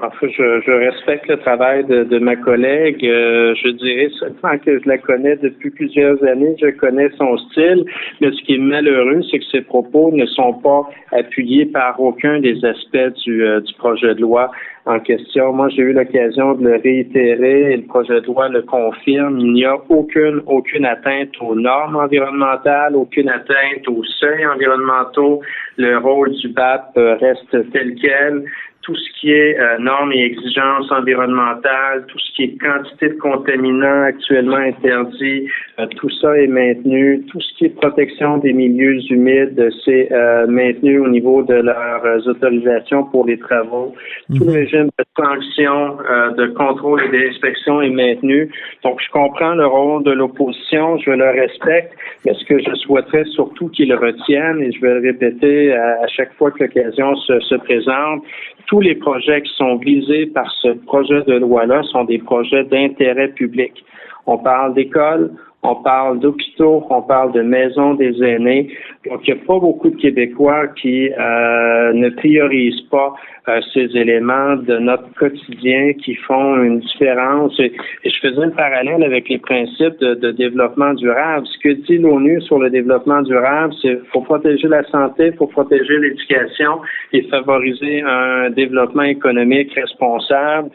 Enfin, 0.00 0.10
je, 0.22 0.60
je, 0.66 0.72
respecte 0.72 1.28
le 1.28 1.36
travail 1.36 1.84
de, 1.84 2.04
de 2.04 2.18
ma 2.18 2.36
collègue. 2.36 3.04
Euh, 3.04 3.54
je 3.54 3.68
dirais 3.68 4.08
seulement 4.18 4.58
que 4.58 4.78
je 4.78 4.88
la 4.88 4.98
connais 4.98 5.36
depuis 5.36 5.70
plusieurs 5.70 6.22
années. 6.24 6.56
Je 6.60 6.70
connais 6.70 7.10
son 7.18 7.36
style. 7.38 7.84
Mais 8.20 8.30
ce 8.30 8.42
qui 8.42 8.54
est 8.54 8.58
malheureux, 8.58 9.20
c'est 9.30 9.38
que 9.38 9.44
ses 9.52 9.60
propos 9.60 10.10
ne 10.12 10.26
sont 10.26 10.54
pas 10.54 10.88
appuyés 11.12 11.66
par 11.66 12.00
aucun 12.00 12.40
des 12.40 12.64
aspects 12.64 13.14
du, 13.24 13.44
euh, 13.44 13.60
du 13.60 13.74
projet 13.74 14.14
de 14.14 14.20
loi 14.20 14.50
en 14.86 14.98
question. 14.98 15.52
Moi, 15.52 15.68
j'ai 15.68 15.82
eu 15.82 15.92
l'occasion 15.92 16.54
de 16.54 16.64
le 16.64 16.76
réitérer 16.76 17.72
et 17.72 17.76
le 17.76 17.84
projet 17.84 18.20
de 18.20 18.26
loi 18.26 18.48
le 18.48 18.62
confirme. 18.62 19.38
Il 19.38 19.52
n'y 19.52 19.64
a 19.64 19.76
aucune, 19.88 20.42
aucune 20.46 20.84
atteinte 20.84 21.30
aux 21.40 21.54
normes 21.54 21.96
environnementales, 21.96 22.96
aucune 22.96 23.28
atteinte 23.28 23.86
aux 23.88 24.02
seuils 24.04 24.46
environnementaux. 24.46 25.40
Le 25.76 25.98
rôle 25.98 26.32
du 26.32 26.48
BAP 26.48 26.92
reste 26.96 27.70
tel 27.72 27.94
quel 28.00 28.44
tout 28.82 28.96
ce 28.96 29.20
qui 29.20 29.30
est 29.30 29.58
euh, 29.58 29.78
normes 29.78 30.12
et 30.12 30.24
exigences 30.24 30.90
environnementales, 30.90 32.04
tout 32.08 32.18
ce 32.18 32.32
qui 32.32 32.42
est 32.44 32.58
quantité 32.58 33.10
de 33.10 33.14
contaminants 33.14 34.02
actuellement 34.02 34.56
interdits, 34.56 35.48
euh, 35.78 35.86
tout 35.96 36.10
ça 36.20 36.36
est 36.36 36.48
maintenu. 36.48 37.24
Tout 37.30 37.40
ce 37.40 37.54
qui 37.54 37.66
est 37.66 37.76
protection 37.76 38.38
des 38.38 38.52
milieux 38.52 38.98
humides, 39.10 39.70
c'est 39.84 40.12
euh, 40.12 40.46
maintenu 40.48 40.98
au 40.98 41.08
niveau 41.08 41.42
de 41.42 41.54
leurs 41.54 42.26
autorisations 42.26 43.04
pour 43.04 43.26
les 43.26 43.38
travaux. 43.38 43.94
Tout 44.36 44.44
le 44.44 44.50
mhm. 44.50 44.52
régime 44.52 44.90
de 44.98 45.04
sanction, 45.16 45.96
de 46.36 46.46
contrôle 46.48 47.02
et 47.04 47.10
d'inspection 47.10 47.82
est 47.82 47.90
maintenu. 47.90 48.50
Donc, 48.82 49.00
je 49.00 49.10
comprends 49.10 49.54
le 49.54 49.66
rôle 49.66 50.02
de 50.02 50.10
l'opposition, 50.10 50.98
je 50.98 51.10
le 51.10 51.30
respecte, 51.30 51.92
mais 52.24 52.34
ce 52.34 52.44
que 52.44 52.58
je 52.58 52.74
souhaiterais 52.74 53.24
surtout 53.26 53.68
qu'ils 53.68 53.94
retiennent, 53.94 54.60
et 54.60 54.72
je 54.72 54.80
vais 54.80 54.94
le 54.94 55.00
répéter 55.00 55.72
à, 55.72 56.06
chaque 56.08 56.32
fois 56.34 56.50
que 56.50 56.64
l'occasion 56.64 57.14
se, 57.16 57.38
se 57.40 57.54
présente, 57.56 58.24
tous 58.66 58.80
les 58.80 58.94
projets 58.94 59.42
qui 59.42 59.52
sont 59.54 59.76
visés 59.76 60.26
par 60.26 60.50
ce 60.60 60.68
projet 60.68 61.22
de 61.22 61.34
loi-là 61.34 61.82
sont 61.84 62.04
des 62.04 62.18
projets 62.18 62.64
d'intérêt 62.64 63.28
public. 63.28 63.84
On 64.26 64.38
parle 64.38 64.74
d'écoles, 64.74 65.30
on 65.64 65.76
parle 65.76 66.18
d'hôpitaux, 66.18 66.84
on 66.90 67.02
parle 67.02 67.32
de 67.32 67.42
maisons 67.42 67.94
des 67.94 68.20
aînés. 68.22 68.74
Donc, 69.08 69.20
il 69.26 69.34
n'y 69.34 69.40
a 69.40 69.44
pas 69.44 69.58
beaucoup 69.60 69.90
de 69.90 69.96
Québécois 69.96 70.68
qui 70.68 71.08
euh, 71.08 71.92
ne 71.92 72.10
priorisent 72.10 72.88
pas 72.90 73.14
euh, 73.48 73.60
ces 73.72 73.96
éléments 73.96 74.56
de 74.56 74.78
notre 74.78 75.12
quotidien 75.14 75.92
qui 75.94 76.16
font 76.16 76.60
une 76.62 76.80
différence. 76.80 77.58
Et, 77.60 77.72
je 78.04 78.10
faisais 78.20 78.42
un 78.42 78.50
parallèle 78.50 79.04
avec 79.04 79.28
les 79.28 79.38
principes 79.38 79.98
de, 80.00 80.32
développement 80.32 80.94
durable. 80.94 81.46
Ce 81.46 81.58
que 81.58 81.72
dit 81.86 81.98
l'ONU 81.98 82.40
sur 82.42 82.58
le 82.58 82.68
développement 82.68 83.22
durable, 83.22 83.72
c'est 83.80 83.98
faut 84.12 84.22
protéger 84.22 84.66
la 84.66 84.82
santé, 84.84 85.30
faut 85.32 85.46
protéger 85.46 85.98
l'éducation 85.98 86.80
et 87.12 87.22
favoriser 87.22 88.02
un 88.02 88.50
développement 88.50 89.02
économique 89.02 89.72
responsable 89.74 90.70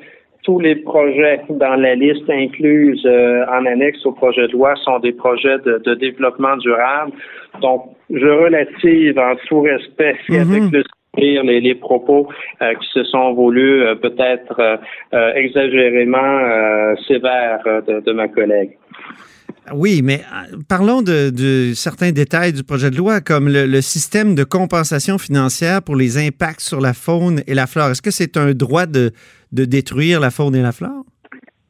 tous 0.48 0.62
les 0.62 0.78
projets 0.78 1.42
dans 1.50 1.76
la 1.76 1.94
liste 1.96 2.30
incluse 2.30 3.06
euh, 3.06 3.44
en 3.52 3.66
annexe 3.66 4.06
au 4.06 4.14
projet 4.14 4.48
de 4.48 4.54
loi 4.54 4.76
sont 4.78 4.98
des 5.00 5.12
projets 5.12 5.58
de, 5.66 5.94
développement 5.96 6.56
durable. 6.56 7.12
Donc, 7.62 7.90
je 8.10 8.30
relative 8.46 9.20
en 9.20 9.36
tout 9.46 9.60
respect 9.60 10.16
mhm. 10.30 10.40
avec 10.40 10.72
le 10.72 10.84
les, 11.18 11.60
les 11.60 11.76
propos 11.76 12.30
euh, 12.62 12.74
qui 12.76 12.88
se 12.94 13.04
sont 13.06 13.34
voulus 13.34 13.82
euh, 13.82 13.96
peut-être 13.96 14.80
exagérément 15.36 16.96
sévères 17.08 17.64
de, 18.06 18.12
ma 18.14 18.28
collègue. 18.28 18.78
Oui, 19.74 20.02
mais 20.04 20.22
parlons 20.70 21.02
de, 21.02 21.74
certains 21.76 22.12
détails 22.12 22.54
du 22.54 22.64
projet 22.64 22.90
de 22.92 22.96
loi, 22.96 23.20
comme 23.20 23.50
le, 23.50 23.82
système 23.82 24.36
de 24.36 24.46
compensation 24.46 25.18
financière 25.18 25.82
pour 25.82 25.96
les 25.98 26.18
impacts 26.18 26.62
sur 26.62 26.80
la 26.80 26.94
faune 26.94 27.42
et 27.48 27.54
la 27.54 27.68
flore. 27.68 27.90
Est-ce 27.90 28.02
que 28.02 28.12
c'est 28.12 28.38
un 28.38 28.54
droit 28.54 28.86
de, 28.86 29.12
de 29.52 29.66
détruire 29.66 30.20
la 30.20 30.30
faune 30.30 30.56
et 30.56 30.62
la 30.62 30.72
flore? 30.72 31.04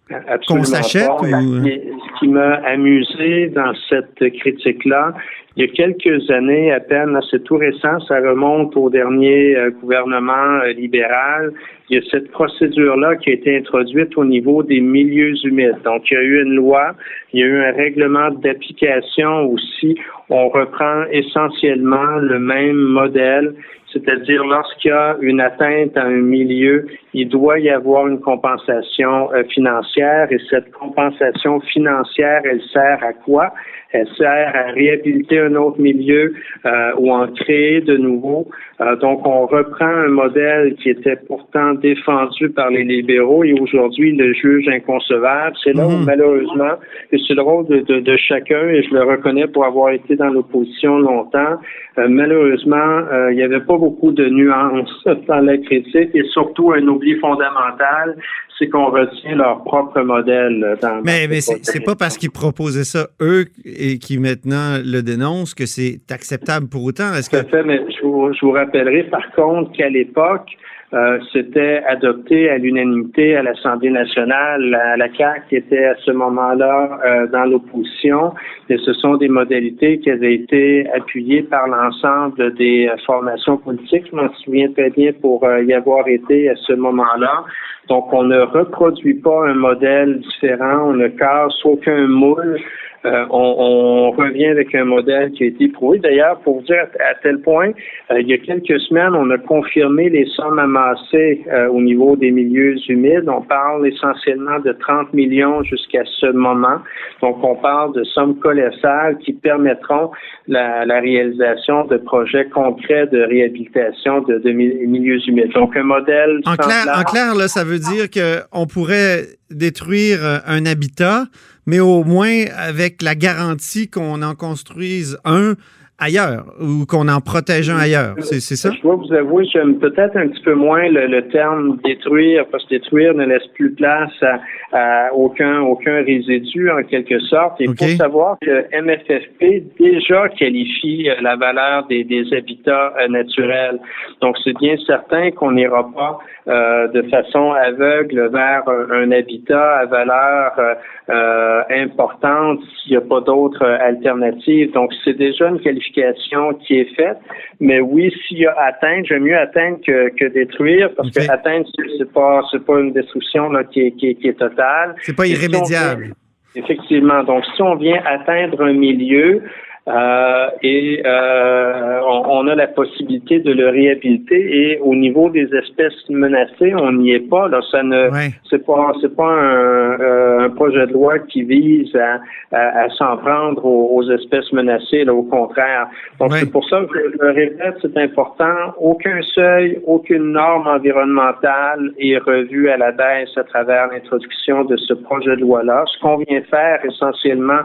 Absolument 0.10 0.64
Qu'on 0.64 0.64
s'achète 0.64 1.10
ou... 1.22 1.26
Ce 1.26 2.20
qui 2.20 2.30
m'a 2.30 2.56
amusé 2.66 3.50
dans 3.50 3.74
cette 3.90 4.34
critique-là, 4.40 5.14
il 5.56 5.66
y 5.66 5.70
a 5.70 5.74
quelques 5.74 6.30
années 6.30 6.72
à 6.72 6.80
peine, 6.80 7.20
c'est 7.30 7.44
tout 7.44 7.58
récent, 7.58 8.00
ça 8.08 8.20
remonte 8.20 8.78
au 8.78 8.90
dernier 8.90 9.56
euh, 9.56 9.72
gouvernement 9.72 10.62
euh, 10.64 10.74
libéral. 10.74 11.52
Il 11.90 11.98
y 11.98 12.00
a 12.00 12.10
cette 12.12 12.32
procédure-là 12.32 13.16
qui 13.16 13.30
a 13.30 13.34
été 13.34 13.58
introduite 13.58 14.18
au 14.18 14.26
niveau 14.26 14.62
des 14.62 14.82
milieux 14.82 15.34
humides. 15.46 15.82
Donc, 15.86 16.10
il 16.12 16.16
y 16.16 16.18
a 16.18 16.22
eu 16.22 16.44
une 16.44 16.56
loi, 16.56 16.96
il 17.34 17.40
y 17.40 17.44
a 17.44 17.46
eu 17.46 17.64
un 17.64 17.72
règlement 17.72 18.30
d'application 18.32 19.46
aussi. 19.46 19.98
On 20.30 20.50
reprend 20.50 21.06
essentiellement 21.12 22.18
le 22.18 22.40
même 22.40 22.76
modèle 22.76 23.54
c'est-à-dire 23.94 24.44
lorsqu'il 24.44 24.90
y 24.90 24.94
a 24.94 25.18
une 25.22 25.40
atteinte 25.40 25.96
à 25.98 26.04
un 26.04 26.22
milieu, 26.22 26.88
il 27.14 27.30
doit 27.30 27.60
y 27.60 27.70
avoir 27.70 28.08
une 28.08 28.20
compensation 28.20 29.32
euh, 29.34 29.44
financière 29.46 30.28
et 30.32 30.40
cette 30.50 30.72
compensation 30.72 31.60
financière, 31.62 32.42
elle 32.44 32.62
sert 32.74 33.00
à 33.02 33.14
quoi? 33.14 33.54
Elle 33.92 34.08
sert 34.18 34.52
à 34.54 34.72
réhabiliter 34.74 35.40
un 35.40 35.56
autre 35.56 35.80
milieu 35.80 36.34
euh, 36.66 36.92
ou 36.98 37.12
en 37.12 37.28
créer 37.28 37.80
de 37.80 37.96
nouveaux. 37.96 38.48
Euh, 38.82 38.98
donc, 38.98 39.26
on 39.26 39.46
reprend 39.46 39.86
un 39.86 40.10
modèle 40.10 40.76
qui 40.76 40.90
était 40.90 41.16
pourtant 41.16 41.74
défendu 41.78 42.50
par 42.50 42.70
les 42.70 42.84
libéraux 42.84 43.44
et 43.44 43.54
aujourd'hui 43.60 44.16
le 44.16 44.34
juge 44.34 44.68
inconcevable. 44.68 45.56
C'est 45.64 45.74
là 45.74 45.86
où, 45.88 45.92
Mhm. 45.92 46.06
malheureusement, 46.06 46.74
et 47.12 47.18
c'est 47.28 47.34
le 47.34 47.42
rôle 47.42 47.66
de, 47.68 47.80
de- 47.82 48.00
de 48.02 48.18
chacun, 48.18 48.68
et 48.70 48.84
je 48.84 48.94
le 48.94 49.04
reconnais 49.04 49.48
pour 49.48 49.66
avoir 49.66 49.92
été 49.92 50.16
dans 50.16 50.30
l'opposition 50.30 50.98
longtemps, 51.00 51.56
euh, 51.98 52.08
malheureusement, 52.10 52.76
euh, 53.12 53.32
il 53.32 53.38
n'y 53.38 53.44
avait 53.44 53.62
pas 53.62 53.78
beaucoup 53.78 54.12
de 54.12 54.28
nuances 54.30 55.04
dans 55.28 55.40
la 55.42 55.58
critique 55.58 56.10
et 56.14 56.24
surtout 56.34 56.72
un 56.74 56.86
oubli 56.88 57.16
fondamental, 57.20 58.18
c'est 58.60 58.70
qu'on 58.70 58.88
retient 58.90 59.36
leur 59.36 59.64
propre 59.64 60.02
modèle 60.02 60.64
euh, 60.64 60.76
dans 60.82 61.02
Mais, 61.04 61.28
mais 61.30 61.42
ce 61.42 61.54
c'est 61.62 61.84
pas 61.84 61.96
parce 61.96 62.18
qu'ils 62.18 62.32
proposaient 62.32 62.84
ça, 62.84 63.08
eux, 63.22 63.46
et 63.66 64.00
qui 64.00 64.18
maintenant 64.18 64.78
le 64.84 65.02
dénoncent, 65.02 65.54
que 65.54 65.66
c'est 65.66 66.00
acceptable 66.12 66.68
pour 66.68 66.84
autant. 66.84 67.14
Est-ce 67.14 67.30
que. 67.30 67.38
fait, 67.48 67.64
mais 67.64 67.80
je 67.96 68.02
vous, 68.04 68.34
je 68.34 68.46
vous 68.46 68.52
rappellerai 68.52 69.04
par 69.04 69.32
contre 69.36 69.72
qu'à 69.74 69.90
l'époque, 69.90 70.50
euh, 70.94 71.20
c'était 71.34 71.84
adopté 71.86 72.50
à 72.50 72.58
l'unanimité 72.58 73.36
à 73.36 73.44
l'Assemblée 73.44 73.90
nationale. 73.90 74.62
La, 74.70 74.96
la 74.96 75.14
CAQ 75.14 75.58
était 75.58 75.84
à 75.84 75.96
ce 75.98 76.12
moment-là 76.12 77.00
euh, 77.06 77.28
dans 77.28 77.44
l'opposition 77.44 78.34
et 78.70 78.78
ce 78.78 78.94
sont 78.94 79.18
des 79.18 79.28
modalités 79.28 80.00
qui 80.00 80.10
avaient 80.10 80.36
été 80.36 80.90
appuyées 80.92 81.44
par 81.44 81.68
l'ensemble 81.68 82.54
des 82.56 82.88
euh, 82.88 82.96
formations 83.06 83.58
politiques. 83.58 84.06
Je 84.10 84.16
m'en 84.16 84.34
souviens 84.36 84.72
très 84.72 84.90
bien 84.90 85.12
pour 85.12 85.44
euh, 85.44 85.62
y 85.64 85.74
avoir 85.74 86.08
été 86.08 86.50
à 86.50 86.56
ce 86.56 86.72
moment-là. 86.74 87.44
Donc, 87.90 88.14
on 88.14 88.24
ne 88.24 88.40
reproduit 88.40 89.16
pas 89.16 89.50
un 89.50 89.56
modèle 89.56 90.20
différent, 90.20 90.90
on 90.90 90.94
ne 90.94 91.08
casse 91.10 91.66
aucun 91.66 92.08
moule. 92.08 92.60
Euh, 93.08 93.26
on, 93.30 93.56
on 93.58 94.12
revient 94.12 94.48
avec 94.48 94.74
un 94.76 94.86
modèle 94.86 95.32
qui 95.32 95.44
a 95.44 95.48
été 95.48 95.68
prouvé. 95.70 96.00
D'ailleurs, 96.00 96.40
pour 96.42 96.58
vous 96.60 96.66
dire 96.66 96.86
à, 97.00 97.12
à 97.12 97.16
tel 97.24 97.40
point, 97.42 97.72
euh, 98.12 98.20
il 98.22 98.28
y 98.28 98.34
a 98.34 98.38
quelques 98.38 98.80
semaines, 98.82 99.14
on 99.16 99.30
a 99.32 99.38
confirmé 99.38 100.10
les 100.10 100.26
sommes 100.36 100.60
amassées 100.60 101.42
euh, 101.52 101.68
au 101.70 101.82
niveau 101.82 102.16
des 102.16 102.32
milieux 102.32 102.76
humides. 102.90 103.28
On 103.28 103.42
parle 103.42 103.88
essentiellement 103.88 104.60
de 104.60 104.72
30 104.74 105.14
millions 105.14 105.64
jusqu'à 105.64 106.04
ce 106.20 106.28
moment. 106.32 106.80
Donc, 107.22 107.44
on 107.44 107.56
parle 107.56 107.94
de 107.96 108.04
sommes 108.04 108.38
colossales 108.40 109.18
qui 109.24 109.34
permettront 109.34 110.12
la, 110.48 110.86
la 110.86 111.00
réalisation 111.00 111.86
de 111.86 111.98
projets 111.98 112.46
concrets 112.50 113.08
de 113.08 113.22
réhabilitation 113.22 114.22
de, 114.22 114.38
de 114.40 114.52
mi- 114.52 114.86
milieux 114.86 115.20
humides. 115.28 115.52
Donc, 115.54 115.76
un 115.78 115.84
modèle 115.84 116.40
En 116.46 116.56
clair, 116.56 116.86
en 116.96 117.04
clair 117.04 117.36
là, 117.36 117.48
ça 117.48 117.64
veut 117.64 117.80
dire 117.80 118.06
qu'on 118.10 118.66
pourrait 118.68 119.24
détruire 119.50 120.24
euh, 120.24 120.40
un 120.46 120.66
habitat, 120.66 121.28
mais 121.66 121.80
au 121.80 122.04
moins 122.04 122.46
avec 122.56 123.02
la 123.02 123.16
garantie 123.16 123.90
qu'on 123.90 124.22
en 124.22 124.36
construise 124.36 125.18
un 125.26 125.56
ailleurs 126.00 126.46
ou 126.60 126.86
qu'on 126.86 127.08
en 127.08 127.22
protège 127.22 127.70
un 127.70 127.78
ailleurs. 127.78 128.16
C'est 128.20 128.40
ça? 128.40 128.72
Je 128.72 128.82
dois 128.82 128.96
vous 128.96 129.14
avouer, 129.14 129.46
j'aime 129.52 129.80
peut-être 129.80 130.16
un 130.16 130.28
petit 130.28 130.44
peu 130.44 130.54
moins 130.54 130.88
le, 130.90 131.08
le 131.08 131.28
terme 131.30 131.78
détruire, 131.84 132.46
parce 132.52 132.64
que 132.66 132.70
détruire 132.70 133.14
ne 133.14 133.26
laisse 133.26 133.48
plus 133.56 133.74
place 133.74 134.12
à, 134.22 134.40
à 134.74 135.14
aucun, 135.14 135.62
aucun 135.62 136.04
résidu, 136.04 136.70
en 136.70 136.84
quelque 136.84 137.20
sorte. 137.22 137.56
Il 137.60 137.70
OK. 137.70 137.78
faut 137.80 137.98
savoir 137.98 138.38
que 138.42 138.66
MFFP 138.82 139.64
déjà 139.80 140.30
qualifie 140.30 141.10
euh, 141.10 141.16
la 141.22 141.36
valeur 141.36 141.88
des, 141.88 142.04
des 142.04 142.26
habitats 142.34 142.94
euh, 143.00 143.08
naturels. 143.08 143.80
Donc, 144.22 144.36
c'est 144.44 144.58
bien 144.60 144.76
certain 144.86 145.32
qu'on 145.32 145.54
n'ira 145.54 145.90
pas 145.92 146.20
euh, 146.48 146.88
de 146.90 147.02
façon 147.04 147.52
aveugle 147.54 148.30
vers 148.32 148.64
un, 148.68 148.92
un 148.92 149.12
habitat 149.12 149.80
à 149.80 149.86
valeur 149.86 150.52
euh, 150.60 150.74
euh, 151.10 151.62
importante 151.70 152.60
s'il 152.84 152.92
n'y 152.92 152.98
a 152.98 153.02
pas 153.02 153.22
d'autres 153.22 153.64
euh, 153.64 153.78
alternatives. 153.82 154.72
Donc, 154.74 154.92
c'est 155.04 155.18
déjà 155.18 155.48
une 155.50 155.60
qualification 155.60 155.87
qui 155.94 156.80
est 156.80 156.96
faite. 156.96 157.18
Mais 157.60 157.80
oui, 157.80 158.14
s'il 158.28 158.40
y 158.40 158.46
a 158.46 158.56
atteinte, 158.60 159.06
j'aime 159.08 159.24
mieux 159.24 159.38
atteindre 159.38 159.80
que, 159.86 160.10
que 160.10 160.26
détruire, 160.26 160.90
parce 160.96 161.10
OK. 161.10 161.14
que 161.16 161.32
atteindre, 161.32 161.68
c'est- 161.98 162.12
pas 162.14 162.42
c'est 162.52 162.66
pas 162.66 162.80
une 162.80 162.94
destruction 162.94 163.50
là, 163.50 163.64
qui, 163.64 163.82
est, 163.82 163.92
qui, 163.92 164.10
est, 164.10 164.16
qui 164.16 164.28
est 164.30 164.40
totale. 164.40 164.96
C'est 165.02 165.16
pas 165.16 165.26
irrémédiable. 165.28 166.14
Effectivement. 166.56 167.24
Donc, 167.24 167.44
si 167.56 167.62
on 167.62 167.76
vient 167.76 168.02
atteindre 168.06 168.62
un 168.64 168.74
milieu 168.74 169.44
euh, 169.88 170.48
et 170.64 171.02
euh, 171.06 172.00
on, 172.06 172.24
on 172.40 172.48
a 172.48 172.56
la 172.56 172.68
possibilité 172.68 173.40
de 173.40 173.52
le 173.54 173.70
réhabiliter 173.70 174.42
et 174.74 174.80
au 174.80 174.96
niveau 174.96 175.30
des 175.30 175.48
espèces 175.56 175.94
menacées, 176.10 176.74
on 176.76 176.92
n'y 176.94 177.14
est 177.14 177.30
pas. 177.30 177.48
Là, 177.48 177.62
ça 177.72 177.84
ne 177.84 178.10
Ouais. 178.10 178.30
c'est 178.50 178.66
pas 178.66 178.92
c'est 179.02 179.16
pas 179.16 179.24
un, 179.30 180.00
euh, 180.00 180.40
un 180.46 180.50
projet 180.50 180.86
de 180.88 180.94
loi 180.94 181.20
qui 181.20 181.44
vise 181.44 181.96
à, 181.96 182.20
à, 182.52 182.84
à 182.86 182.90
s'en 182.90 183.18
prendre 183.18 183.66
aux, 183.66 183.96
aux 183.98 184.10
espèces 184.12 184.52
menacées. 184.54 185.04
Là, 185.06 185.14
au 185.14 185.24
contraire. 185.24 185.88
Donc 186.20 186.32
Ouais. 186.32 186.40
c'est 186.42 186.52
pour 186.52 186.68
ça 186.70 186.82
que 186.92 187.00
je 187.14 187.18
le 187.26 187.32
répète, 187.32 187.76
c'est 187.82 187.98
important. 187.98 188.56
Aucun 188.80 189.22
seuil, 189.34 189.80
aucune 189.86 190.32
norme 190.34 190.68
environnementale 190.68 191.92
est 192.00 192.18
revue 192.18 192.70
à 192.70 192.78
la 192.78 192.92
baisse 192.92 193.30
à 193.38 193.44
travers 193.44 193.88
l'introduction 193.92 194.66
de 194.66 194.76
ce 194.78 194.94
projet 194.94 195.36
de 195.36 195.42
loi-là. 195.42 195.84
Ce 195.88 196.00
qu'on 196.02 196.18
vient 196.18 196.42
faire 196.50 196.80
essentiellement, 196.86 197.62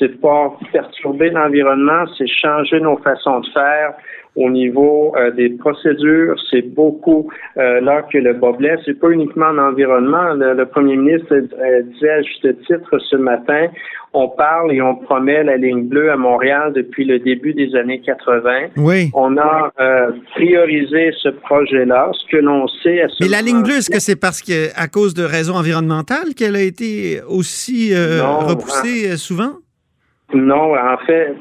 c'est 0.00 0.20
pas 0.20 0.56
perturber 0.72 1.30
l'environnement, 1.30 2.04
c'est 2.18 2.26
changer 2.26 2.80
nos 2.80 2.96
façons 2.96 3.40
de 3.40 3.46
faire 3.52 3.94
au 4.36 4.48
niveau 4.48 5.12
euh, 5.16 5.30
des 5.32 5.50
procédures. 5.50 6.36
C'est 6.50 6.62
beaucoup 6.62 7.30
euh, 7.56 7.80
là 7.80 8.02
que 8.10 8.18
le 8.18 8.32
bas 8.32 8.52
blesse. 8.52 8.80
C'est 8.84 8.98
pas 8.98 9.10
uniquement 9.10 9.50
l'environnement. 9.50 10.34
Le, 10.34 10.54
le 10.54 10.66
premier 10.66 10.96
ministre 10.96 11.32
euh, 11.34 11.82
disait 11.82 12.10
à 12.10 12.22
juste 12.22 12.46
titre 12.66 12.98
ce 12.98 13.16
matin, 13.16 13.66
on 14.12 14.28
parle 14.28 14.72
et 14.72 14.82
on 14.82 14.96
promet 14.96 15.44
la 15.44 15.56
ligne 15.56 15.84
bleue 15.84 16.10
à 16.10 16.16
Montréal 16.16 16.72
depuis 16.74 17.04
le 17.04 17.18
début 17.18 17.54
des 17.54 17.74
années 17.76 18.00
80. 18.00 18.68
Oui. 18.76 19.10
On 19.14 19.36
a 19.36 19.72
euh, 19.80 20.10
priorisé 20.34 21.12
ce 21.22 21.28
projet-là. 21.28 22.10
Ce 22.12 22.30
que 22.30 22.36
l'on 22.38 22.66
sait 22.82 23.02
à 23.02 23.08
ce 23.08 23.22
Mais 23.22 23.28
la 23.28 23.42
ligne 23.42 23.62
bleue, 23.62 23.78
est-ce 23.78 23.90
que 23.90 24.00
c'est 24.00 24.16
parce 24.16 24.42
que 24.42 24.68
à 24.76 24.88
cause 24.88 25.14
de 25.14 25.22
raisons 25.22 25.54
environnementales 25.54 26.34
qu'elle 26.36 26.56
a 26.56 26.62
été 26.62 27.20
aussi 27.28 27.92
Non, 27.92 28.38
repoussée 28.46 29.10
euh, 29.10 29.16
souvent? 29.16 29.54
Non, 30.32 30.74
en 30.76 30.96
fait, 31.06 31.34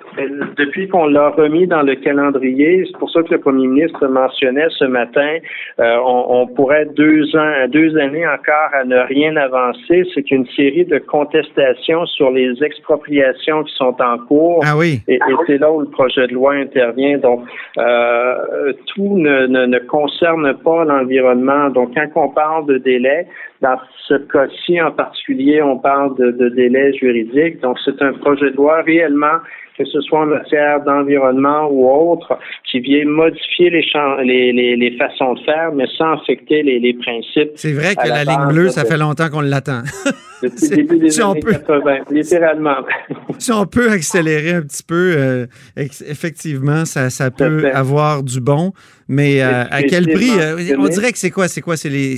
depuis 0.57 0.87
qu'on 0.87 1.05
l'a 1.05 1.29
remis 1.29 1.67
dans 1.67 1.83
le 1.83 1.95
calendrier, 1.95 2.83
c'est 2.87 2.97
pour 2.97 3.11
ça 3.11 3.21
que 3.21 3.31
le 3.31 3.39
premier 3.39 3.67
ministre 3.67 4.07
mentionnait 4.07 4.67
ce 4.69 4.85
matin, 4.85 5.37
euh, 5.79 5.97
on, 6.03 6.25
on 6.41 6.47
pourrait 6.47 6.87
deux 6.95 7.35
ans, 7.35 7.67
deux 7.67 7.95
années 7.97 8.25
encore 8.27 8.69
à 8.73 8.83
ne 8.85 8.97
rien 8.97 9.35
avancer. 9.35 10.03
C'est 10.13 10.23
qu'une 10.23 10.47
série 10.55 10.85
de 10.85 10.97
contestations 10.97 12.05
sur 12.07 12.31
les 12.31 12.63
expropriations 12.63 13.63
qui 13.63 13.75
sont 13.75 13.95
en 14.01 14.17
cours. 14.17 14.63
Ah 14.65 14.75
oui. 14.75 15.01
Et, 15.07 15.15
et 15.15 15.35
c'est 15.45 15.59
là 15.59 15.71
où 15.71 15.81
le 15.81 15.89
projet 15.89 16.25
de 16.27 16.33
loi 16.33 16.53
intervient. 16.53 17.19
Donc, 17.19 17.43
euh, 17.77 18.73
tout 18.87 19.17
ne, 19.17 19.45
ne, 19.45 19.65
ne 19.67 19.79
concerne 19.79 20.53
pas 20.63 20.83
l'environnement. 20.83 21.69
Donc, 21.69 21.91
quand 21.95 22.07
on 22.15 22.29
parle 22.29 22.65
de 22.65 22.77
délai, 22.79 23.27
dans 23.61 23.77
ce 24.07 24.13
cas-ci 24.15 24.81
en 24.81 24.91
particulier, 24.91 25.61
on 25.61 25.77
parle 25.77 26.15
de, 26.17 26.31
de 26.31 26.49
délai 26.49 26.93
juridique. 26.93 27.59
Donc, 27.61 27.77
c'est 27.83 28.01
un 28.01 28.13
projet 28.13 28.51
de 28.51 28.55
loi 28.55 28.81
réellement, 28.83 29.39
que 29.77 29.85
ce 29.85 30.01
soit 30.01 30.21
en 30.21 30.25
matière 30.25 30.81
d'environnement 30.83 31.67
ou 31.69 31.89
autre, 31.89 32.37
qui 32.69 32.79
vient 32.79 33.05
modifier 33.05 33.69
les, 33.69 33.83
champs, 33.83 34.15
les, 34.17 34.51
les, 34.53 34.75
les 34.75 34.97
façons 34.97 35.33
de 35.33 35.39
faire, 35.41 35.71
mais 35.73 35.85
sans 35.97 36.13
affecter 36.13 36.63
les, 36.63 36.79
les 36.79 36.93
principes. 36.93 37.51
C'est 37.55 37.73
vrai 37.73 37.95
que 37.95 38.07
la, 38.07 38.23
la 38.23 38.31
ligne 38.31 38.47
bleue, 38.53 38.69
ça 38.69 38.85
fait 38.85 38.97
longtemps 38.97 39.29
qu'on 39.29 39.41
l'attend. 39.41 39.81
Depuis 40.41 40.69
le 40.69 40.75
début 40.77 40.97
des 40.99 41.09
si 41.09 41.21
on 41.21 41.31
années 41.31 41.41
peut- 41.41 41.51
80, 41.51 41.97
littéralement. 42.11 42.77
si 43.39 43.51
on 43.51 43.65
peut 43.65 43.89
accélérer 43.91 44.53
un 44.53 44.61
petit 44.61 44.83
peu, 44.83 45.13
euh, 45.17 45.45
effectivement, 45.75 46.85
ça, 46.85 47.09
ça 47.09 47.29
peut 47.29 47.69
avoir 47.73 48.23
du 48.23 48.39
bon. 48.39 48.71
Mais 49.09 49.41
euh, 49.41 49.63
à 49.71 49.81
quel 49.81 50.07
prix? 50.07 50.29
Euh, 50.39 50.77
on 50.77 50.87
dirait 50.87 51.11
que 51.11 51.17
c'est 51.17 51.31
quoi? 51.31 51.47
C'est 51.47 51.61
quoi? 51.61 51.75
C'est 51.75 51.89
les, 51.89 52.15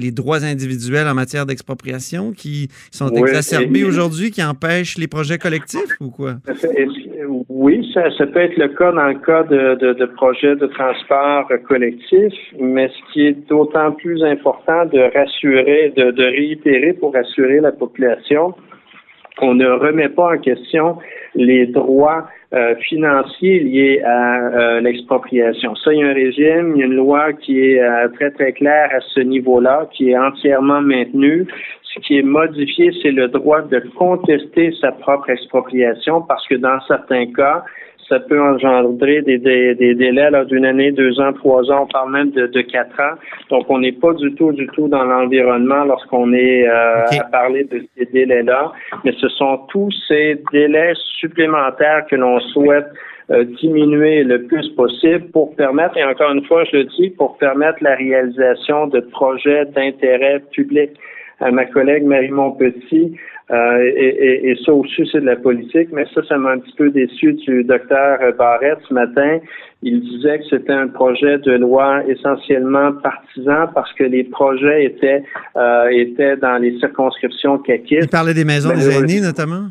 les 0.00 0.10
droits 0.10 0.42
individuels 0.42 1.06
en 1.06 1.14
matière 1.14 1.46
d'expropriation 1.46 2.32
qui 2.32 2.68
sont 2.90 3.08
Oui, 3.12 3.20
exacerbés 3.20 3.84
aujourd'hui, 3.84 4.32
qui 4.32 4.42
empêchent 4.42 4.98
les 4.98 5.06
projets 5.06 5.38
collectifs 5.38 6.00
ou 6.00 6.10
quoi? 6.10 6.34
Oui, 7.48 7.88
ça, 7.94 8.10
ça 8.18 8.26
peut 8.26 8.40
être 8.40 8.56
le 8.56 8.68
cas 8.68 8.90
dans 8.90 9.06
le 9.06 9.18
cas 9.24 9.44
de, 9.44 9.76
de, 9.76 9.92
de 9.92 10.06
projets 10.06 10.56
de 10.56 10.66
transport 10.66 11.48
collectif, 11.68 12.32
mais 12.60 12.88
ce 12.88 13.12
qui 13.12 13.26
est 13.26 13.48
d'autant 13.48 13.92
plus 13.92 14.22
important 14.24 14.84
de 14.86 14.98
rassurer, 15.16 15.92
de, 15.96 16.10
de 16.10 16.24
réitérer 16.24 16.92
pour 16.94 17.14
rassurer 17.14 17.60
la 17.60 17.70
population, 17.70 18.54
on 19.40 19.54
ne 19.54 19.66
remet 19.66 20.08
pas 20.08 20.34
en 20.34 20.38
question 20.38 20.98
les 21.34 21.66
droits 21.66 22.28
euh, 22.52 22.74
financiers 22.76 23.60
liés 23.60 24.02
à 24.04 24.36
euh, 24.36 24.80
l'expropriation. 24.80 25.74
Ça, 25.76 25.92
il 25.94 26.00
y 26.00 26.02
a 26.02 26.08
un 26.08 26.12
régime, 26.12 26.72
il 26.76 26.80
y 26.80 26.82
a 26.82 26.86
une 26.86 26.96
loi 26.96 27.32
qui 27.32 27.58
est 27.58 27.80
euh, 27.80 28.08
très, 28.08 28.30
très 28.30 28.52
claire 28.52 28.90
à 28.94 29.00
ce 29.00 29.20
niveau-là, 29.20 29.88
qui 29.92 30.10
est 30.10 30.18
entièrement 30.18 30.82
maintenue. 30.82 31.46
Ce 31.94 32.00
qui 32.00 32.18
est 32.18 32.22
modifié, 32.22 32.90
c'est 33.02 33.10
le 33.10 33.28
droit 33.28 33.62
de 33.62 33.80
contester 33.96 34.72
sa 34.80 34.92
propre 34.92 35.30
expropriation 35.30 36.22
parce 36.22 36.46
que 36.48 36.54
dans 36.54 36.80
certains 36.88 37.30
cas, 37.32 37.64
ça 38.08 38.20
peut 38.20 38.40
engendrer 38.40 39.22
des, 39.22 39.38
des, 39.38 39.74
délais 39.74 40.30
d'une 40.46 40.66
année, 40.66 40.90
deux 40.92 41.18
ans, 41.20 41.32
trois 41.32 41.70
ans, 41.70 41.84
on 41.84 41.86
parle 41.86 42.12
même 42.12 42.30
de, 42.30 42.60
quatre 42.60 42.98
ans. 43.00 43.14
Donc, 43.50 43.66
on 43.68 43.78
n'est 43.78 43.92
pas 43.92 44.12
du 44.14 44.34
tout, 44.34 44.52
du 44.52 44.66
tout 44.68 44.88
dans 44.88 45.04
l'environnement 45.04 45.84
lorsqu'on 45.84 46.32
est 46.32 46.66
euh, 46.66 47.04
à 47.20 47.24
parler 47.30 47.64
de 47.64 47.82
ces 47.96 48.06
délais-là, 48.06 48.72
mais 49.04 49.12
ce 49.20 49.28
sont 49.28 49.60
tous 49.68 49.90
ces 50.08 50.38
délais 50.52 50.92
supplémentaires 51.20 52.04
que 52.10 52.16
l'on 52.16 52.38
souhaite 52.40 52.86
euh, 53.30 53.44
diminuer 53.60 54.24
le 54.24 54.42
plus 54.42 54.68
possible 54.70 55.30
pour 55.30 55.54
permettre, 55.56 55.96
et 55.96 56.04
encore 56.04 56.32
une 56.32 56.44
fois, 56.44 56.64
je 56.64 56.78
le 56.78 56.84
dis, 56.84 57.10
pour 57.10 57.38
permettre 57.38 57.78
la 57.80 57.94
réalisation 57.94 58.88
de 58.88 59.00
projets 59.00 59.64
d'intérêt 59.66 60.42
public. 60.50 60.90
À 61.40 61.50
ma 61.50 61.64
collègue 61.66 62.04
Marie 62.04 62.30
Montpetit, 62.30 63.16
euh, 63.50 63.92
et, 63.96 64.50
et, 64.50 64.56
ça 64.64 64.72
aussi, 64.72 65.06
c'est 65.10 65.20
de 65.20 65.26
la 65.26 65.36
politique, 65.36 65.88
mais 65.92 66.06
ça, 66.14 66.22
ça 66.26 66.38
m'a 66.38 66.52
un 66.52 66.58
petit 66.58 66.74
peu 66.74 66.90
déçu 66.90 67.34
du 67.34 67.64
docteur 67.64 68.18
Barrette 68.38 68.78
ce 68.88 68.94
matin. 68.94 69.40
Il 69.82 70.00
disait 70.00 70.38
que 70.38 70.44
c'était 70.48 70.72
un 70.72 70.88
projet 70.88 71.38
de 71.38 71.52
loi 71.52 72.02
essentiellement 72.08 72.92
partisan 72.92 73.66
parce 73.74 73.92
que 73.94 74.04
les 74.04 74.24
projets 74.24 74.84
étaient 74.84 75.22
euh, 75.56 75.88
étaient 75.90 76.36
dans 76.36 76.56
les 76.62 76.78
circonscriptions 76.78 77.58
caquistes. 77.58 78.04
Il 78.04 78.08
parlait 78.08 78.32
des 78.32 78.44
maisons 78.44 78.72
des 78.72 78.96
aînés, 78.96 79.20
notamment? 79.20 79.66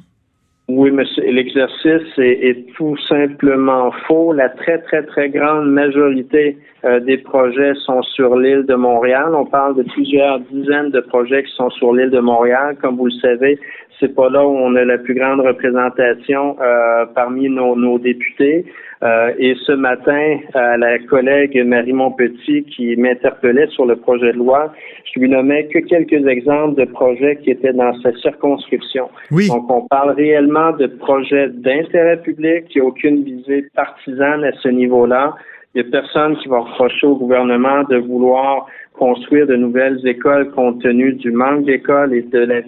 Oui, 0.73 0.89
monsieur, 0.89 1.23
l'exercice 1.29 2.17
est, 2.17 2.65
tout 2.77 2.95
simplement 3.09 3.91
faux. 4.07 4.31
La 4.31 4.47
très, 4.47 4.77
très, 4.83 5.03
très 5.03 5.27
grande 5.27 5.69
majorité 5.69 6.57
euh, 6.85 7.01
des 7.01 7.17
projets 7.17 7.73
sont 7.85 8.01
sur 8.03 8.37
l'île 8.37 8.65
de 8.65 8.75
Montréal. 8.75 9.35
On 9.35 9.45
parle 9.45 9.75
de 9.75 9.83
plusieurs 9.83 10.39
dizaines 10.39 10.91
de 10.91 11.01
projets 11.01 11.43
qui 11.43 11.51
sont 11.55 11.69
sur 11.71 11.93
l'île 11.93 12.09
de 12.09 12.21
Montréal. 12.21 12.77
Comme 12.81 12.95
vous 12.95 13.07
le 13.07 13.19
savez, 13.21 13.59
c'est 13.99 14.15
pas 14.15 14.29
là 14.29 14.47
où 14.47 14.51
on 14.51 14.73
a 14.77 14.85
la 14.85 14.97
plus 14.97 15.13
grande 15.13 15.41
représentation 15.41 16.55
euh, 16.61 17.05
parmi 17.15 17.49
nos, 17.49 17.75
nos 17.75 17.99
députés. 17.99 18.63
Euh, 19.03 19.33
et 19.39 19.55
ce 19.65 19.71
matin, 19.71 20.37
à 20.53 20.77
la 20.77 20.99
collègue 20.99 21.57
Marie 21.65 21.93
Montpetit 21.93 22.63
qui 22.65 22.95
m'interpellait 22.95 23.67
sur 23.67 23.85
le 23.85 23.95
projet 23.95 24.31
de 24.31 24.37
loi, 24.37 24.71
je 25.11 25.19
lui 25.19 25.27
nommais 25.27 25.65
que 25.67 25.79
quelques 25.79 26.27
exemples 26.27 26.79
de 26.79 26.85
projets 26.85 27.37
qui 27.37 27.49
étaient 27.49 27.73
dans 27.73 27.99
sa 28.01 28.15
circonscription. 28.17 29.09
Oui. 29.31 29.47
Donc, 29.47 29.71
on 29.71 29.87
parle 29.87 30.11
réellement 30.11 30.71
de 30.73 30.85
projets 30.85 31.49
d'intérêt 31.49 32.21
public, 32.21 32.65
n'y 32.75 32.81
a 32.81 32.85
aucune 32.85 33.23
visée 33.23 33.65
partisane 33.75 34.43
à 34.43 34.51
ce 34.61 34.67
niveau-là. 34.69 35.33
Il 35.73 35.81
n'y 35.81 35.87
a 35.87 36.01
personne 36.01 36.35
qui 36.37 36.49
va 36.49 36.59
reprocher 36.59 37.07
au 37.07 37.15
gouvernement 37.15 37.83
de 37.83 37.97
vouloir 37.97 38.67
construire 38.93 39.47
de 39.47 39.55
nouvelles 39.55 40.05
écoles 40.05 40.51
compte 40.51 40.81
tenu 40.81 41.13
du 41.13 41.31
manque 41.31 41.63
d'écoles 41.65 42.13
et 42.13 42.23
de 42.23 42.39
la 42.39 42.59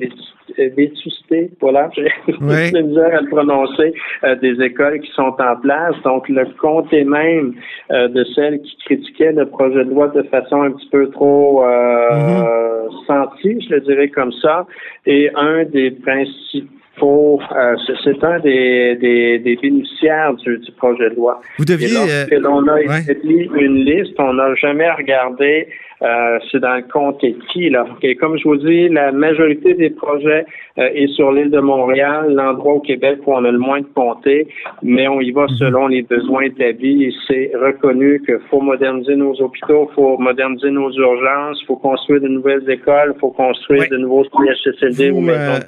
vétusté, 0.69 1.51
voilà, 1.59 1.89
j'ai 1.95 2.07
oui. 2.41 2.83
misère 2.83 3.15
à 3.17 3.21
le 3.21 3.29
prononcer, 3.29 3.93
euh, 4.23 4.35
des 4.35 4.61
écoles 4.63 5.01
qui 5.01 5.11
sont 5.11 5.35
en 5.37 5.55
place. 5.57 5.95
Donc, 6.03 6.29
le 6.29 6.45
comté 6.59 7.03
même 7.03 7.53
euh, 7.91 8.07
de 8.07 8.23
celles 8.35 8.61
qui 8.61 8.77
critiquaient 8.85 9.33
le 9.33 9.47
projet 9.47 9.83
de 9.83 9.89
loi 9.89 10.07
de 10.07 10.23
façon 10.23 10.61
un 10.61 10.71
petit 10.71 10.89
peu 10.89 11.09
trop 11.09 11.65
euh, 11.65 12.09
mm-hmm. 12.09 13.05
sentie, 13.05 13.61
je 13.67 13.75
le 13.75 13.81
dirais 13.81 14.07
comme 14.07 14.31
ça, 14.31 14.65
et 15.05 15.29
un 15.35 15.65
des 15.65 15.91
principaux 15.91 16.67
euh, 17.01 17.75
c'est 18.03 18.23
un 18.23 18.39
des, 18.39 18.95
des, 18.95 19.39
des 19.39 19.56
bénéficiaires 19.56 20.34
du, 20.36 20.58
du, 20.60 20.71
projet 20.73 21.10
de 21.10 21.15
loi. 21.15 21.41
Vous 21.58 21.65
deviez. 21.65 21.88
Et 22.32 22.45
on 22.45 22.67
a 22.67 22.82
établi 22.82 23.49
une 23.56 23.86
liste, 23.86 24.13
on 24.19 24.34
n'a 24.34 24.53
jamais 24.56 24.91
regardé 24.91 25.67
euh, 26.03 26.39
c'est 26.51 26.59
dans 26.59 26.75
le 26.75 26.83
compte 26.83 27.23
qui, 27.51 27.69
là? 27.69 27.85
Et 28.01 28.15
comme 28.15 28.37
je 28.37 28.43
vous 28.43 28.57
dis, 28.57 28.89
la 28.89 29.11
majorité 29.11 29.73
des 29.73 29.89
projets 29.89 30.45
euh, 30.77 30.89
est 30.93 31.07
sur 31.15 31.31
l'île 31.31 31.49
de 31.49 31.59
Montréal, 31.59 32.33
l'endroit 32.33 32.73
au 32.73 32.79
Québec 32.79 33.19
où 33.25 33.33
on 33.33 33.45
a 33.45 33.51
le 33.51 33.57
moins 33.57 33.81
de 33.81 33.87
comtés, 33.95 34.47
mais 34.81 35.07
on 35.07 35.21
y 35.21 35.31
va 35.31 35.43
mhm. 35.43 35.55
selon 35.57 35.87
les 35.87 36.01
besoins 36.01 36.43
établis 36.43 37.05
et 37.05 37.13
c'est 37.27 37.51
reconnu 37.55 38.21
qu'il 38.25 38.39
faut 38.49 38.59
moderniser 38.59 39.15
nos 39.15 39.33
hôpitaux, 39.41 39.87
il 39.91 39.95
faut 39.95 40.17
moderniser 40.17 40.71
nos 40.71 40.91
urgences, 40.91 41.59
il 41.61 41.65
faut 41.67 41.77
construire 41.77 42.21
de 42.21 42.27
nouvelles 42.27 42.69
écoles, 42.69 43.13
il 43.15 43.19
faut 43.19 43.31
construire 43.31 43.87
de 43.89 43.97
nouveaux 43.97 44.25
CHSLD 44.25 45.11
vous, 45.11 45.29
euh, 45.29 45.59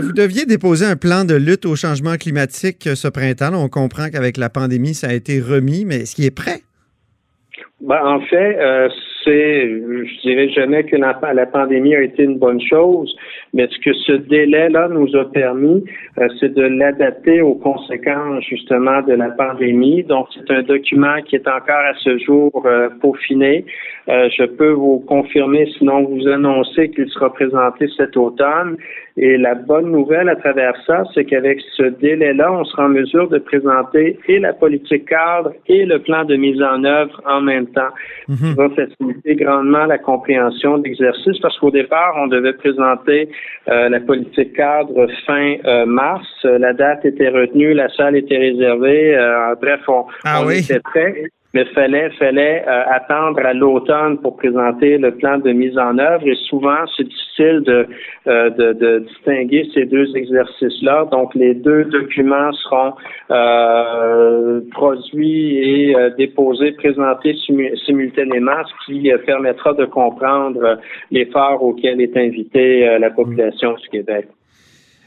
vous 0.00 0.12
deviez 0.12 0.46
déposer 0.46 0.86
un 0.86 0.96
plan 0.96 1.24
de 1.24 1.34
lutte 1.34 1.66
au 1.66 1.76
changement 1.76 2.14
climatique 2.14 2.88
ce 2.94 3.08
printemps. 3.08 3.52
On 3.54 3.68
comprend 3.68 4.08
qu'avec 4.10 4.36
la 4.36 4.48
pandémie, 4.48 4.94
ça 4.94 5.08
a 5.08 5.12
été 5.12 5.40
remis, 5.40 5.84
mais 5.84 5.96
est-ce 5.96 6.14
qu'il 6.14 6.24
est 6.24 6.34
prêt? 6.34 6.60
Ben, 7.80 8.00
en 8.04 8.20
fait, 8.20 8.58
euh, 8.60 8.88
c'est, 9.24 9.68
je 9.68 10.20
dirais 10.22 10.48
jamais 10.50 10.84
que 10.84 10.96
la, 10.96 11.18
la, 11.34 11.46
pandémie 11.46 11.94
a 11.94 12.02
été 12.02 12.24
une 12.24 12.38
bonne 12.38 12.60
chose, 12.60 13.14
mais 13.52 13.68
ce 13.68 13.78
que 13.78 13.92
ce 13.92 14.12
délai-là 14.12 14.88
nous 14.88 15.14
a 15.16 15.24
permis, 15.30 15.84
euh, 16.18 16.28
c'est 16.38 16.54
de 16.54 16.62
l'adapter 16.62 17.40
aux 17.40 17.54
conséquences 17.54 18.44
justement 18.44 19.02
de 19.02 19.14
la 19.14 19.30
pandémie. 19.30 20.02
Donc, 20.04 20.28
c'est 20.34 20.50
un 20.52 20.62
document 20.62 21.20
qui 21.24 21.36
est 21.36 21.48
encore 21.48 21.84
à 21.84 21.94
ce 22.02 22.18
jour 22.18 22.50
euh, 22.64 22.88
peaufiné. 23.00 23.64
Euh, 24.08 24.28
je 24.36 24.44
peux 24.44 24.72
vous 24.72 25.00
confirmer, 25.06 25.68
sinon 25.78 26.04
vous 26.04 26.26
annoncer 26.28 26.90
qu'il 26.90 27.08
sera 27.10 27.32
présenté 27.32 27.88
cet 27.96 28.16
automne. 28.16 28.76
Et 29.16 29.36
la 29.36 29.54
bonne 29.54 29.92
nouvelle 29.92 30.28
à 30.30 30.36
travers 30.36 30.74
ça, 30.86 31.04
c'est 31.14 31.26
qu'avec 31.26 31.60
ce 31.76 31.82
délai-là, 31.82 32.50
on 32.50 32.64
sera 32.64 32.86
en 32.86 32.88
mesure 32.88 33.28
de 33.28 33.38
présenter 33.38 34.18
et 34.26 34.38
la 34.38 34.54
politique 34.54 35.04
cadre 35.04 35.52
et 35.66 35.84
le 35.84 35.98
plan 35.98 36.24
de 36.24 36.34
mise 36.36 36.62
en 36.62 36.82
œuvre 36.84 37.20
en 37.26 37.42
même 37.42 37.66
temps. 37.66 37.90
Mm 38.28 38.52
va 38.54 38.68
faciliter 39.12 39.44
grandement 39.44 39.86
la 39.86 39.98
compréhension 39.98 40.78
de 40.78 40.84
l'exercice 40.84 41.38
parce 41.40 41.58
qu'au 41.58 41.70
départ, 41.70 42.14
on 42.16 42.26
devait 42.26 42.52
présenter 42.52 43.28
euh, 43.68 43.88
la 43.88 44.00
politique 44.00 44.54
cadre 44.54 45.06
fin 45.26 45.56
euh, 45.64 45.86
mars. 45.86 46.26
La 46.44 46.72
date 46.72 47.04
était 47.04 47.28
retenue, 47.28 47.74
la 47.74 47.88
salle 47.90 48.16
était 48.16 48.38
réservée. 48.38 49.16
Euh, 49.16 49.54
bref, 49.60 49.80
on, 49.88 50.04
ah 50.24 50.42
on 50.44 50.50
était 50.50 50.80
prêt 50.80 51.24
mais 51.54 51.64
fallait 51.66 52.10
fallait 52.18 52.64
euh, 52.66 52.82
attendre 52.86 53.40
à 53.44 53.52
l'automne 53.52 54.18
pour 54.18 54.36
présenter 54.36 54.98
le 54.98 55.14
plan 55.14 55.38
de 55.38 55.52
mise 55.52 55.76
en 55.78 55.98
œuvre 55.98 56.26
et 56.26 56.36
souvent 56.48 56.84
c'est 56.96 57.04
difficile 57.04 57.62
de, 57.62 57.86
euh, 58.26 58.50
de, 58.50 58.72
de, 58.72 58.98
distinguer 59.00 59.68
ces 59.74 59.84
deux 59.86 60.16
exercices-là. 60.16 61.06
Donc 61.10 61.34
les 61.34 61.54
deux 61.54 61.84
documents 61.84 62.52
seront 62.52 62.94
euh, 63.30 64.60
produits 64.70 65.58
et 65.58 65.96
déposés, 66.16 66.72
présentés 66.72 67.36
simultanément, 67.86 68.62
ce 68.66 68.86
qui 68.86 69.10
permettra 69.26 69.72
de 69.74 69.84
comprendre 69.84 70.78
l'effort 71.10 71.62
auquel 71.62 72.00
est 72.00 72.16
invitée 72.16 72.98
la 72.98 73.10
population 73.10 73.74
du 73.74 73.88
Québec. 73.88 74.28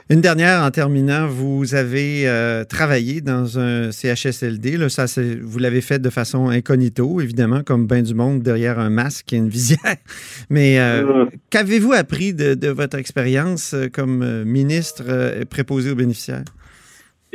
Une 0.07 0.21
dernière 0.21 0.61
en 0.61 0.69
terminant, 0.69 1.27
vous 1.27 1.73
avez 1.73 2.27
euh, 2.27 2.63
travaillé 2.63 3.21
dans 3.21 3.57
un 3.57 3.91
CHSLD. 3.91 4.77
Là, 4.77 4.87
ça, 4.87 5.05
vous 5.41 5.57
l'avez 5.57 5.81
fait 5.81 5.97
de 5.97 6.11
façon 6.11 6.47
incognito, 6.47 7.21
évidemment, 7.21 7.63
comme 7.63 7.87
bien 7.87 8.03
du 8.03 8.13
monde 8.13 8.43
derrière 8.43 8.77
un 8.77 8.91
masque 8.91 9.33
et 9.33 9.37
une 9.37 9.49
visière. 9.49 9.79
Mais 10.51 10.79
euh, 10.79 11.25
qu'avez-vous 11.49 11.93
appris 11.93 12.35
de, 12.35 12.69
votre 12.69 12.99
expérience 12.99 13.73
euh, 13.73 13.87
comme 13.91 14.43
ministre 14.43 15.05
préposé 15.45 15.89
aux 15.89 15.95
bénéficiaires? 15.95 16.43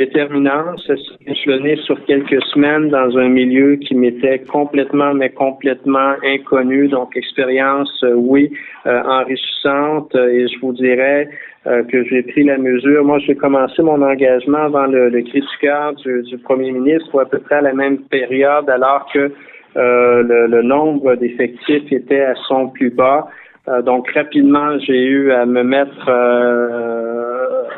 Déterminant, 0.01 0.79
ça 0.87 0.97
s'est 0.97 1.31
échelonné 1.31 1.77
sur 1.85 2.03
quelques 2.07 2.43
semaines 2.53 2.89
dans 2.89 3.19
un 3.19 3.29
milieu 3.29 3.77
qui 3.77 3.95
m'était 3.95 4.39
complètement, 4.39 5.13
mais 5.13 5.29
complètement 5.29 6.15
inconnu. 6.25 6.89
Donc, 6.89 7.17
expérience, 7.17 8.05
oui, 8.15 8.51
enrichissante. 8.87 10.15
Et 10.15 10.49
je 10.49 10.59
vous 10.61 10.73
dirais, 10.73 11.29
euh, 11.67 11.83
que 11.85 12.03
j'ai 12.05 12.23
pris 12.23 12.43
la 12.43 12.57
mesure. 12.57 13.05
Moi, 13.05 13.19
j'ai 13.19 13.35
commencé 13.35 13.83
mon 13.83 14.01
engagement 14.01 14.65
avant 14.65 14.87
le, 14.87 15.11
le 15.11 15.21
cri 15.21 15.45
du 16.03 16.23
du, 16.23 16.39
premier 16.39 16.73
ministre 16.73 17.21
à 17.21 17.27
peu 17.27 17.39
près 17.39 17.57
à 17.57 17.61
la 17.61 17.75
même 17.75 17.99
période, 17.99 18.71
alors 18.71 19.07
que 19.13 19.31
euh, 19.77 20.23
le, 20.49 20.63
nombre 20.63 21.17
d'effectifs 21.17 21.93
était 21.93 22.23
à 22.23 22.35
son 22.49 22.69
plus 22.69 22.89
bas. 22.89 23.29
Euh, 23.71 23.83
donc, 23.83 24.11
rapidement, 24.11 24.79
j'ai 24.81 25.03
eu 25.05 25.33
à 25.33 25.47
me 25.47 25.63
mettre 25.63 26.09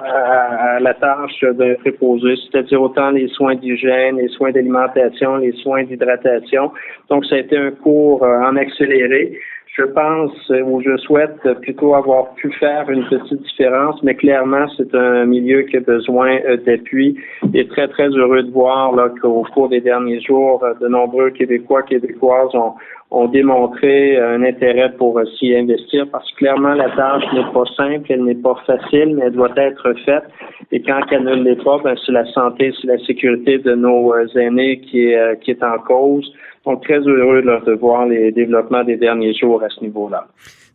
à, 0.05 0.81
la 0.81 0.95
tâche 0.95 1.41
de 1.43 1.75
préposer, 1.81 2.35
c'est-à-dire 2.37 2.81
autant 2.81 3.11
les 3.11 3.29
soins 3.29 3.55
d'hygiène, 3.55 4.17
les 4.17 4.29
soins 4.29 4.51
d'alimentation, 4.51 5.37
les 5.37 5.53
soins 5.53 5.85
d'hydratation. 5.85 6.73
Donc, 7.11 7.27
ça 7.27 7.35
a 7.37 7.39
été 7.39 7.57
un 7.57 7.71
cours 7.73 8.23
en 8.23 8.57
accéléré 8.57 9.39
je 9.75 9.85
pense 9.85 10.51
ou 10.67 10.83
je 10.83 10.97
souhaite 10.99 11.41
plutôt 11.63 11.95
avoir 11.95 12.35
pu 12.35 12.53
faire 12.61 12.91
une 12.91 13.05
petite 13.07 13.41
différence, 13.43 14.03
mais 14.03 14.15
clairement, 14.15 14.67
c'est 14.77 14.95
un 14.95 15.25
milieu 15.25 15.63
qui 15.63 15.79
a 15.79 15.81
besoin 15.81 16.39
euh, 16.45 16.59
d'appui 16.59 17.17
et 17.55 17.67
très, 17.69 17.89
très 17.89 18.09
heureux 18.09 18.43
de 18.43 18.51
voir 18.51 18.95
qu'au 19.23 19.45
cours 19.55 19.71
des 19.71 19.81
derniers 19.81 20.21
jours, 20.21 20.63
euh, 20.63 20.75
de 20.79 20.89
nombreux 20.89 21.31
Québécois, 21.31 21.83
Québécoises 21.85 22.55
ont, 22.55 22.75
ont 23.11 23.29
démontré 23.29 24.19
un 24.19 24.43
intérêt 24.43 24.93
pour 24.99 25.19
euh, 25.19 25.25
s'y 25.39 25.57
investir 25.57 26.07
parce 26.13 26.31
que 26.33 26.37
clairement, 26.37 26.75
la 26.75 26.91
tâche 26.91 27.25
n'est 27.33 27.53
pas 27.55 27.65
simple, 27.75 28.13
elle 28.13 28.25
n'est 28.25 28.35
pas 28.35 28.57
facile, 28.67 29.17
mais 29.17 29.25
elle 29.27 29.33
doit 29.33 29.57
être 29.57 29.95
faite. 30.05 30.25
Et 30.71 30.83
quand 30.83 31.01
elle 31.11 31.25
ne 31.25 31.35
l'est 31.37 31.65
pas, 31.65 31.79
ben, 31.83 31.95
c'est 32.05 32.13
la 32.13 32.27
santé, 32.33 32.75
c'est 32.79 32.89
la 32.89 32.99
sécurité 32.99 33.57
de 33.57 33.75
nos 33.75 34.13
aînés 34.37 34.81
qui 34.81 35.07
est, 35.07 35.41
qui 35.41 35.53
est 35.53 35.63
en 35.63 35.79
cause. 35.79 36.31
Donc, 36.65 36.85
très 36.85 37.01
heureux 37.01 37.43
de 37.43 37.73
voir 37.73 38.07
les 38.07 38.33
développements 38.33 38.85
des 38.85 38.97
derniers 38.97 39.35
jours 39.35 39.63
à 39.63 39.69
ce 39.69 39.81
niveau-là. 39.81 40.27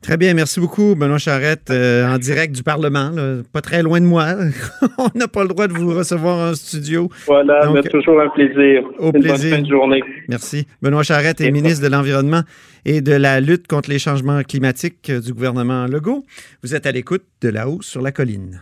Très 0.02 0.16
bien, 0.16 0.34
merci 0.36 0.60
beaucoup, 0.60 0.96
Benoît 0.96 1.18
Charrette, 1.18 1.70
euh, 1.72 2.06
en 2.08 2.18
direct 2.18 2.56
du 2.56 2.62
Parlement, 2.62 3.12
pas 3.52 3.62
très 3.62 3.82
loin 3.82 4.00
de 4.00 4.06
moi. 4.06 4.28
On 5.00 5.18
n'a 5.18 5.28
pas 5.28 5.42
le 5.42 5.50
droit 5.50 5.68
de 5.68 5.74
vous 5.74 5.94
recevoir 5.94 6.52
en 6.52 6.54
studio. 6.54 7.10
Voilà, 7.26 7.70
mais 7.72 7.82
toujours 7.82 8.22
un 8.22 8.30
plaisir. 8.30 8.84
Au 9.00 9.12
plaisir. 9.12 9.32
Bonne 9.32 9.58
fin 9.58 9.62
de 9.64 9.68
journée. 9.68 10.04
Merci. 10.30 10.68
Benoît 10.82 11.04
Charrette 11.04 11.42
est 11.42 11.52
ministre 11.52 11.84
de 11.84 11.92
l'Environnement 11.92 12.42
et 12.86 13.02
de 13.02 13.14
la 13.14 13.42
lutte 13.42 13.68
contre 13.68 13.90
les 13.90 14.00
changements 14.00 14.44
climatiques 14.44 15.12
du 15.12 15.34
gouvernement 15.34 15.88
Legault. 15.88 16.24
Vous 16.64 16.76
êtes 16.76 16.86
à 16.86 16.92
l'écoute 16.92 17.24
de 17.42 17.50
là-haut 17.50 17.82
sur 17.82 18.02
la 18.02 18.12
colline. 18.12 18.62